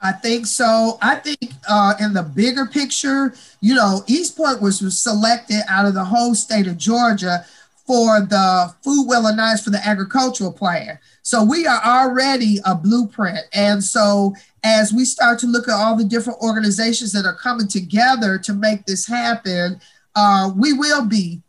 I 0.00 0.12
think 0.12 0.46
so. 0.46 0.96
I 1.02 1.16
think 1.16 1.52
uh, 1.68 1.92
in 2.00 2.14
the 2.14 2.22
bigger 2.22 2.64
picture, 2.64 3.34
you 3.60 3.74
know, 3.74 4.02
East 4.06 4.34
Point 4.34 4.62
was, 4.62 4.80
was 4.80 4.98
selected 4.98 5.60
out 5.68 5.84
of 5.84 5.92
the 5.92 6.04
whole 6.04 6.34
state 6.34 6.66
of 6.66 6.78
Georgia 6.78 7.44
for 7.90 8.20
the 8.20 8.72
Food 8.84 9.08
Well 9.08 9.26
Alliance 9.26 9.64
for 9.64 9.70
the 9.70 9.84
agricultural 9.84 10.52
plan. 10.52 10.96
So 11.22 11.42
we 11.42 11.66
are 11.66 11.82
already 11.84 12.60
a 12.64 12.72
blueprint. 12.72 13.40
And 13.52 13.82
so 13.82 14.32
as 14.62 14.92
we 14.92 15.04
start 15.04 15.40
to 15.40 15.48
look 15.48 15.66
at 15.66 15.74
all 15.74 15.96
the 15.96 16.04
different 16.04 16.38
organizations 16.40 17.10
that 17.14 17.26
are 17.26 17.34
coming 17.34 17.66
together 17.66 18.38
to 18.38 18.52
make 18.52 18.86
this 18.86 19.08
happen, 19.08 19.80
uh, 20.14 20.52
we 20.56 20.72
will 20.72 21.04
be, 21.04 21.42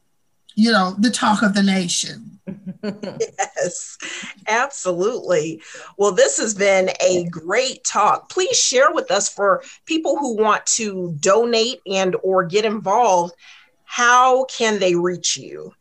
you 0.56 0.72
know, 0.72 0.96
the 0.98 1.12
talk 1.12 1.44
of 1.44 1.54
the 1.54 1.62
nation. 1.62 2.40
yes, 2.84 4.00
absolutely. 4.48 5.62
Well, 5.98 6.12
this 6.12 6.40
has 6.40 6.56
been 6.56 6.90
a 7.02 7.26
great 7.26 7.84
talk. 7.84 8.32
Please 8.32 8.60
share 8.60 8.92
with 8.92 9.12
us 9.12 9.30
for 9.30 9.62
people 9.86 10.18
who 10.18 10.36
want 10.38 10.66
to 10.66 11.16
donate 11.20 11.82
and 11.86 12.16
or 12.24 12.44
get 12.46 12.66
involved, 12.66 13.36
how 13.84 14.46
can 14.46 14.80
they 14.80 14.96
reach 14.96 15.38
you? 15.38 15.72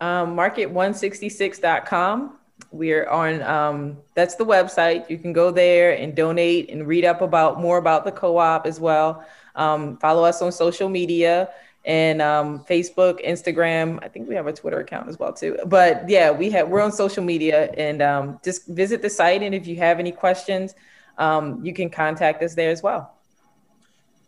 Um, 0.00 0.36
market166.com. 0.36 2.34
We're 2.70 3.08
on, 3.08 3.42
um, 3.42 3.96
that's 4.14 4.34
the 4.34 4.44
website. 4.44 5.08
You 5.08 5.18
can 5.18 5.32
go 5.32 5.50
there 5.50 5.92
and 5.92 6.14
donate 6.14 6.70
and 6.70 6.86
read 6.86 7.04
up 7.04 7.20
about 7.20 7.60
more 7.60 7.78
about 7.78 8.04
the 8.04 8.12
co 8.12 8.36
op 8.38 8.66
as 8.66 8.78
well. 8.78 9.24
Um, 9.54 9.96
follow 9.98 10.24
us 10.24 10.42
on 10.42 10.52
social 10.52 10.88
media 10.88 11.50
and 11.84 12.20
um, 12.20 12.64
Facebook, 12.64 13.24
Instagram. 13.26 13.98
I 14.02 14.08
think 14.08 14.28
we 14.28 14.34
have 14.34 14.46
a 14.46 14.52
Twitter 14.52 14.80
account 14.80 15.08
as 15.08 15.18
well 15.18 15.32
too. 15.32 15.58
But 15.66 16.08
yeah, 16.08 16.30
we 16.30 16.50
have 16.50 16.68
we're 16.68 16.82
on 16.82 16.92
social 16.92 17.24
media 17.24 17.72
and 17.72 18.02
um, 18.02 18.40
just 18.44 18.66
visit 18.66 19.02
the 19.02 19.10
site. 19.10 19.42
And 19.42 19.54
if 19.54 19.66
you 19.66 19.76
have 19.76 19.98
any 19.98 20.12
questions, 20.12 20.74
um, 21.16 21.64
you 21.64 21.72
can 21.72 21.90
contact 21.90 22.42
us 22.42 22.54
there 22.54 22.70
as 22.70 22.82
well. 22.82 23.14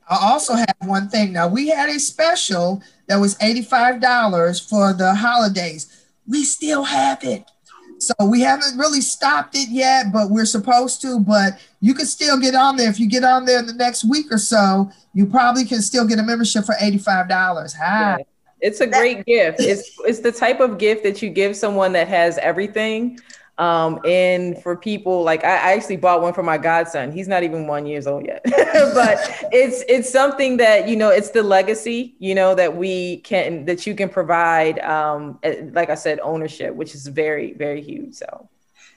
I 0.09 0.18
also 0.20 0.54
have 0.54 0.74
one 0.80 1.09
thing. 1.09 1.33
Now 1.33 1.46
we 1.46 1.68
had 1.68 1.88
a 1.88 2.00
special 2.00 2.83
that 3.11 3.18
was 3.18 3.35
$85 3.38 4.68
for 4.68 4.92
the 4.92 5.16
holidays. 5.16 6.07
We 6.29 6.44
still 6.44 6.85
have 6.85 7.25
it. 7.25 7.42
So 7.99 8.14
we 8.25 8.40
haven't 8.40 8.79
really 8.79 9.01
stopped 9.01 9.57
it 9.57 9.68
yet, 9.68 10.12
but 10.12 10.31
we're 10.31 10.46
supposed 10.46 11.03
to. 11.03 11.18
But 11.18 11.59
you 11.81 11.92
can 11.92 12.07
still 12.07 12.38
get 12.38 12.55
on 12.55 12.77
there. 12.77 12.88
If 12.88 13.01
you 13.01 13.09
get 13.09 13.25
on 13.25 13.46
there 13.46 13.59
in 13.59 13.66
the 13.66 13.75
next 13.75 14.05
week 14.09 14.31
or 14.31 14.38
so, 14.38 14.92
you 15.12 15.27
probably 15.27 15.64
can 15.64 15.83
still 15.83 16.07
get 16.07 16.20
a 16.20 16.23
membership 16.23 16.64
for 16.64 16.77
$85. 16.77 17.75
Hi. 17.77 18.18
Yeah. 18.18 18.18
It's 18.61 18.81
a 18.81 18.87
great 18.87 19.27
gift. 19.27 19.59
It's 19.59 19.99
it's 20.05 20.20
the 20.20 20.31
type 20.31 20.61
of 20.61 20.79
gift 20.79 21.03
that 21.03 21.20
you 21.20 21.31
give 21.31 21.57
someone 21.57 21.92
that 21.94 22.07
has 22.07 22.38
everything. 22.38 23.18
Um, 23.61 24.01
and 24.07 24.61
for 24.62 24.75
people 24.75 25.23
like 25.23 25.44
I, 25.44 25.51
I, 25.51 25.73
actually 25.73 25.99
bought 25.99 26.23
one 26.23 26.33
for 26.33 26.42
my 26.42 26.57
godson. 26.57 27.12
He's 27.12 27.29
not 27.29 27.42
even 27.42 27.66
one 27.66 27.85
years 27.85 28.07
old 28.07 28.25
yet, 28.25 28.40
but 28.46 29.18
it's 29.53 29.85
it's 29.87 30.11
something 30.11 30.57
that 30.57 30.88
you 30.88 30.96
know 30.96 31.11
it's 31.11 31.29
the 31.29 31.42
legacy 31.42 32.14
you 32.18 32.35
know 32.35 32.55
that 32.55 32.75
we 32.75 33.18
can 33.18 33.66
that 33.66 33.87
you 33.87 33.94
can 33.94 34.09
provide. 34.09 34.79
Um, 34.79 35.38
eh, 35.42 35.64
like 35.73 35.90
I 35.90 35.94
said, 35.94 36.20
ownership, 36.20 36.75
which 36.75 36.94
is 36.94 37.07
very 37.07 37.53
very 37.53 37.83
huge. 37.83 38.14
So. 38.14 38.49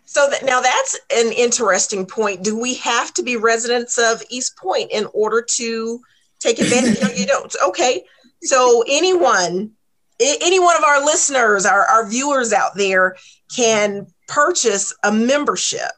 So 0.06 0.30
that, 0.30 0.46
now 0.46 0.62
that's 0.62 1.00
an 1.14 1.34
interesting 1.34 2.06
point. 2.06 2.44
Do 2.44 2.58
we 2.58 2.76
have 2.76 3.14
to 3.16 3.24
be 3.24 3.36
residents 3.36 3.98
of 3.98 4.22
East 4.30 4.56
Point 4.58 4.92
in 4.92 5.08
order 5.14 5.42
to 5.42 6.02
take 6.40 6.60
advantage? 6.60 7.02
no, 7.02 7.10
you 7.10 7.26
don't. 7.26 7.54
Okay. 7.68 8.04
So 8.44 8.84
anyone, 8.88 9.72
any 10.20 10.60
one 10.60 10.76
of 10.76 10.84
our 10.84 11.04
listeners, 11.04 11.66
our, 11.66 11.86
our 11.86 12.08
viewers 12.08 12.52
out 12.52 12.76
there 12.76 13.16
can 13.56 14.08
purchase 14.34 14.96
a 15.04 15.12
membership. 15.12 15.92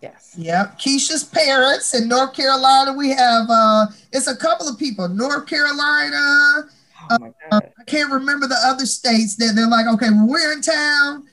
Yes. 0.00 0.34
Yep. 0.38 0.78
Keisha's 0.78 1.24
parents 1.24 1.94
in 1.94 2.08
North 2.08 2.32
Carolina. 2.34 2.92
We 2.92 3.10
have 3.10 3.46
uh 3.50 3.86
it's 4.12 4.28
a 4.28 4.36
couple 4.36 4.68
of 4.68 4.78
people. 4.78 5.08
North 5.08 5.46
Carolina. 5.46 6.68
Oh 7.10 7.18
my 7.18 7.32
uh, 7.50 7.60
I 7.78 7.84
can't 7.84 8.10
remember 8.10 8.46
the 8.46 8.58
other 8.64 8.86
states 8.86 9.36
that 9.36 9.52
they're 9.54 9.68
like, 9.68 9.86
okay, 9.94 10.10
when 10.10 10.28
we're 10.28 10.52
in 10.52 10.62
town, 10.62 11.26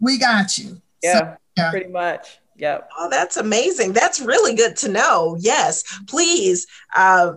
we 0.00 0.18
got 0.18 0.58
you. 0.58 0.80
Yeah, 1.02 1.18
so, 1.18 1.36
yeah. 1.56 1.70
pretty 1.70 1.90
much. 1.90 2.38
Yep. 2.56 2.88
Oh, 2.98 3.08
that's 3.10 3.36
amazing. 3.36 3.94
That's 3.94 4.20
really 4.20 4.54
good 4.54 4.76
to 4.76 4.88
know. 4.88 5.36
Yes. 5.40 5.82
Please. 6.06 6.66
Uh 6.94 7.34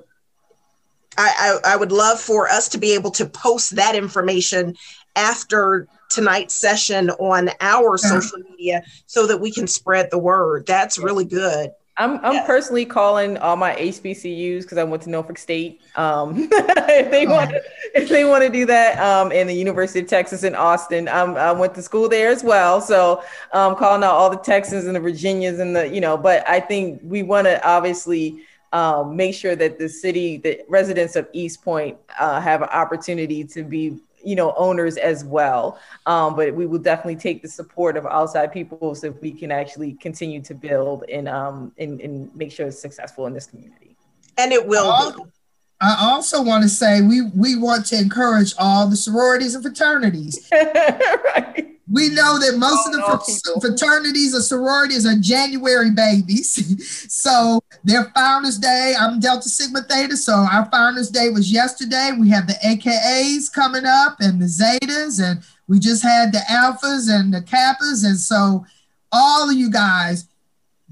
I, 1.20 1.60
I, 1.66 1.74
I 1.74 1.76
would 1.76 1.92
love 1.92 2.22
for 2.22 2.48
us 2.48 2.70
to 2.70 2.78
be 2.78 2.94
able 2.94 3.10
to 3.12 3.26
post 3.26 3.76
that 3.78 3.96
information 3.96 4.76
after 5.16 5.88
tonight's 6.10 6.56
session 6.56 7.10
on 7.12 7.50
our 7.62 7.98
social 7.98 8.40
media 8.40 8.84
so 9.06 9.28
that 9.28 9.38
we 9.38 9.52
can 9.52 9.68
spread 9.68 10.10
the 10.12 10.18
word. 10.18 10.66
That's 10.66 10.98
really 10.98 11.26
good. 11.26 11.72
I'm, 12.00 12.24
I'm 12.24 12.34
yeah. 12.34 12.46
personally 12.46 12.86
calling 12.86 13.38
all 13.38 13.56
my 13.56 13.76
HBCUs 13.76 14.62
because 14.62 14.78
I 14.78 14.84
went 14.84 15.02
to 15.04 15.10
Norfolk 15.10 15.40
State. 15.40 15.82
Um, 15.96 16.36
if 16.52 17.10
they 17.10 17.26
oh. 17.26 17.32
want 17.32 17.50
to, 17.52 17.62
if 17.96 18.08
they 18.08 18.24
want 18.24 18.44
to 18.44 18.50
do 18.50 18.68
that, 18.68 19.00
um, 19.00 19.32
and 19.32 19.50
the 19.50 19.54
University 19.54 20.02
of 20.02 20.08
Texas 20.08 20.44
in 20.44 20.54
Austin, 20.54 21.08
um, 21.08 21.36
I 21.36 21.52
went 21.52 21.74
to 21.76 21.82
school 21.82 22.08
there 22.08 22.30
as 22.30 22.44
well. 22.44 22.82
So 22.82 23.24
um, 23.52 23.76
calling 23.76 24.04
out 24.04 24.14
all 24.14 24.30
the 24.30 24.38
Texans 24.38 24.86
and 24.86 24.96
the 24.96 25.00
Virginias 25.00 25.60
and 25.60 25.76
the 25.76 25.88
you 25.88 26.00
know, 26.00 26.18
but 26.18 26.48
I 26.48 26.60
think 26.60 27.02
we 27.04 27.24
want 27.24 27.48
to 27.48 27.66
obviously 27.68 28.44
um, 28.74 29.16
make 29.16 29.34
sure 29.34 29.56
that 29.56 29.80
the 29.80 29.90
city, 29.90 30.38
the 30.38 30.62
residents 30.68 31.16
of 31.16 31.28
East 31.34 31.64
Point, 31.64 31.98
uh, 32.20 32.40
have 32.40 32.62
an 32.62 32.70
opportunity 32.70 33.44
to 33.46 33.64
be 33.64 33.98
you 34.28 34.36
know 34.36 34.54
owners 34.58 34.98
as 34.98 35.24
well. 35.24 35.80
Um, 36.06 36.36
but 36.36 36.54
we 36.54 36.66
will 36.66 36.80
definitely 36.80 37.16
take 37.16 37.42
the 37.42 37.48
support 37.48 37.96
of 37.96 38.06
outside 38.06 38.52
people 38.52 38.94
so 38.94 39.12
we 39.22 39.32
can 39.32 39.52
actually 39.52 39.94
continue 39.94 40.42
to 40.42 40.54
build 40.54 41.06
and 41.10 41.30
um 41.30 41.72
and, 41.78 42.02
and 42.02 42.36
make 42.36 42.52
sure 42.52 42.68
it's 42.68 42.82
successful 42.82 43.26
in 43.26 43.34
this 43.34 43.46
community. 43.46 43.96
And 44.38 44.52
it 44.52 44.68
will 44.68 45.32
I 45.80 45.96
also 46.00 46.42
want 46.42 46.64
to 46.64 46.70
say 46.70 47.02
we 47.02 47.22
we 47.36 47.56
want 47.56 47.86
to 47.88 47.98
encourage 47.98 48.54
all 48.58 48.88
the 48.88 48.96
sororities 48.96 49.54
and 49.54 49.64
fraternities. 49.64 50.50
right. 50.52 51.76
We 51.90 52.10
know 52.10 52.38
that 52.40 52.58
most 52.58 52.88
all 52.96 53.14
of 53.14 53.26
the 53.26 53.60
fraternities 53.62 54.36
or 54.36 54.42
sororities 54.42 55.06
are 55.06 55.16
January 55.16 55.92
babies. 55.92 57.06
so 57.14 57.62
their 57.84 58.06
Founders 58.16 58.58
Day, 58.58 58.94
I'm 59.00 59.22
Delta 59.22 59.48
Sigma 59.48 59.84
Theta, 59.84 60.18
so 60.18 60.34
our 60.34 60.66
Founders 60.72 61.10
Day 61.10 61.30
was 61.30 61.52
yesterday. 61.52 62.12
We 62.20 62.30
have 62.30 62.48
the 62.48 62.56
AKAs 62.56 63.54
coming 63.54 63.86
up 63.86 64.18
and 64.20 64.42
the 64.42 64.48
Zetas, 64.48 65.24
and 65.24 65.42
we 65.68 65.80
just 65.80 66.04
had 66.04 66.34
the 66.34 66.42
Alphas 66.50 67.10
and 67.10 67.34
the 67.34 67.42
Kappas. 67.42 68.04
And 68.04 68.18
so 68.18 68.66
all 69.12 69.50
of 69.50 69.56
you 69.56 69.72
guys 69.72 70.28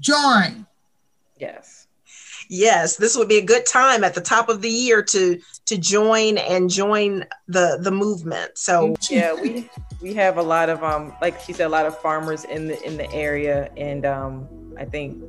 join. 0.00 0.64
Yes 1.38 1.75
yes, 2.48 2.96
this 2.96 3.16
would 3.16 3.28
be 3.28 3.38
a 3.38 3.44
good 3.44 3.66
time 3.66 4.04
at 4.04 4.14
the 4.14 4.20
top 4.20 4.48
of 4.48 4.62
the 4.62 4.68
year 4.68 5.02
to 5.02 5.40
to 5.66 5.78
join 5.78 6.38
and 6.38 6.70
join 6.70 7.24
the 7.48 7.78
the 7.80 7.90
movement. 7.90 8.56
So 8.56 8.94
yeah, 9.10 9.34
we 9.34 9.68
we 10.00 10.14
have 10.14 10.38
a 10.38 10.42
lot 10.42 10.68
of 10.68 10.82
um 10.82 11.14
like 11.20 11.40
she 11.40 11.52
said 11.52 11.66
a 11.66 11.70
lot 11.70 11.86
of 11.86 11.98
farmers 11.98 12.44
in 12.44 12.68
the 12.68 12.82
in 12.86 12.96
the 12.96 13.10
area 13.12 13.70
and 13.76 14.04
um 14.06 14.48
I 14.78 14.84
think 14.84 15.22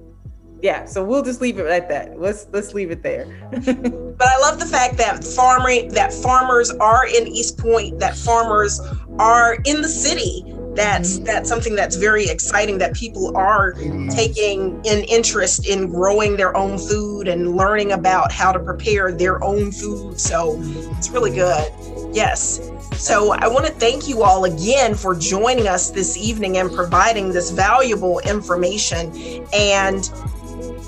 yeah 0.62 0.86
so 0.86 1.04
we'll 1.04 1.24
just 1.24 1.42
leave 1.42 1.60
it 1.60 1.68
at 1.68 1.90
that. 1.90 2.20
Let's 2.20 2.48
let's 2.52 2.74
leave 2.74 2.92
it 2.92 3.04
there. 3.04 3.28
But 4.18 4.30
i 4.30 4.40
love 4.40 4.58
the 4.58 4.66
fact 4.66 4.98
that 4.98 5.24
farming 5.24 5.90
that 5.90 6.12
farmers 6.12 6.72
are 6.72 7.06
in 7.06 7.28
east 7.28 7.60
point 7.60 8.00
that 8.00 8.18
farmers 8.18 8.82
are 9.20 9.60
in 9.64 9.84
the 9.84 9.88
city 9.88 10.44
that's 10.78 11.20
that's 11.20 11.50
something 11.50 11.76
that's 11.76 11.96
very 11.96 12.28
exciting 12.28 12.78
that 12.78 12.94
people 12.94 13.36
are 13.36 13.74
taking 14.12 14.76
an 14.88 15.04
interest 15.06 15.68
in 15.68 15.90
growing 15.90 16.38
their 16.38 16.56
own 16.56 16.78
food 16.78 17.28
and 17.28 17.58
learning 17.58 17.92
about 17.92 18.32
how 18.32 18.52
to 18.52 18.60
prepare 18.60 19.12
their 19.12 19.44
own 19.44 19.72
food 19.72 20.20
so 20.20 20.56
it's 20.98 21.10
really 21.10 21.32
good 21.32 21.72
yes 22.14 22.72
so 22.96 23.32
i 23.34 23.48
want 23.48 23.66
to 23.66 23.72
thank 23.74 24.08
you 24.08 24.22
all 24.22 24.46
again 24.46 24.94
for 24.94 25.16
joining 25.16 25.68
us 25.68 25.90
this 25.90 26.16
evening 26.16 26.58
and 26.58 26.72
providing 26.72 27.30
this 27.30 27.50
valuable 27.50 28.20
information 28.20 29.12
and 29.54 30.12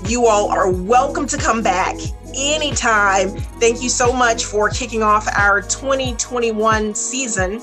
you 0.08 0.26
all 0.26 0.48
are 0.50 0.70
welcome 0.70 1.26
to 1.26 1.36
come 1.36 1.62
back 1.62 1.96
anytime. 2.36 3.30
Thank 3.60 3.82
you 3.82 3.88
so 3.88 4.12
much 4.12 4.44
for 4.44 4.68
kicking 4.68 5.02
off 5.02 5.28
our 5.36 5.62
2021 5.62 6.94
season. 6.94 7.60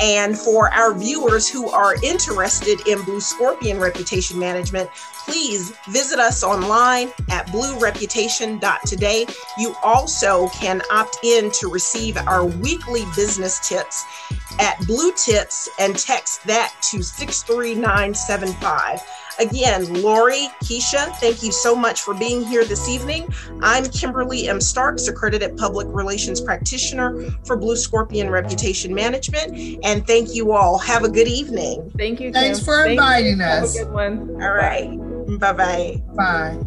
And 0.00 0.38
for 0.38 0.72
our 0.72 0.94
viewers 0.94 1.48
who 1.48 1.68
are 1.68 1.94
interested 2.02 2.86
in 2.86 3.02
Blue 3.02 3.20
Scorpion 3.20 3.78
reputation 3.78 4.38
management, 4.38 4.88
please 5.26 5.72
visit 5.88 6.18
us 6.18 6.42
online 6.42 7.12
at 7.30 7.46
bluereputation.today. 7.48 9.26
You 9.58 9.74
also 9.82 10.48
can 10.48 10.80
opt 10.90 11.18
in 11.22 11.50
to 11.52 11.68
receive 11.68 12.16
our 12.16 12.46
weekly 12.46 13.04
business 13.14 13.68
tips 13.68 14.04
at 14.58 14.78
Blue 14.86 15.12
Tips 15.12 15.68
and 15.78 15.98
text 15.98 16.44
that 16.46 16.74
to 16.90 17.02
63975. 17.02 19.00
Again, 19.40 20.02
Lori, 20.02 20.48
Keisha, 20.62 21.16
thank 21.16 21.42
you 21.42 21.50
so 21.50 21.74
much 21.74 22.02
for 22.02 22.12
being 22.12 22.44
here 22.44 22.62
this 22.62 22.90
evening. 22.90 23.26
I'm 23.62 23.86
Kimberly 23.86 24.48
M. 24.48 24.60
Starks, 24.60 25.08
accredited 25.08 25.56
public 25.56 25.86
relations 25.90 26.42
practitioner 26.42 27.30
for 27.46 27.56
Blue 27.56 27.76
Scorpion 27.76 28.28
Reputation 28.28 28.94
Management. 28.94 29.80
And 29.82 30.06
thank 30.06 30.34
you 30.34 30.52
all. 30.52 30.76
Have 30.78 31.04
a 31.04 31.08
good 31.08 31.26
evening. 31.26 31.90
Thank 31.96 32.20
you. 32.20 32.32
Thanks 32.32 32.58
Kim. 32.58 32.66
for 32.66 32.84
inviting 32.84 33.40
us. 33.40 33.78
Have 33.78 33.86
a 33.86 33.88
good 33.88 33.94
one. 33.94 34.42
All 34.42 34.52
right. 34.52 34.98
Bye-bye. 35.38 36.02
Bye. 36.14 36.58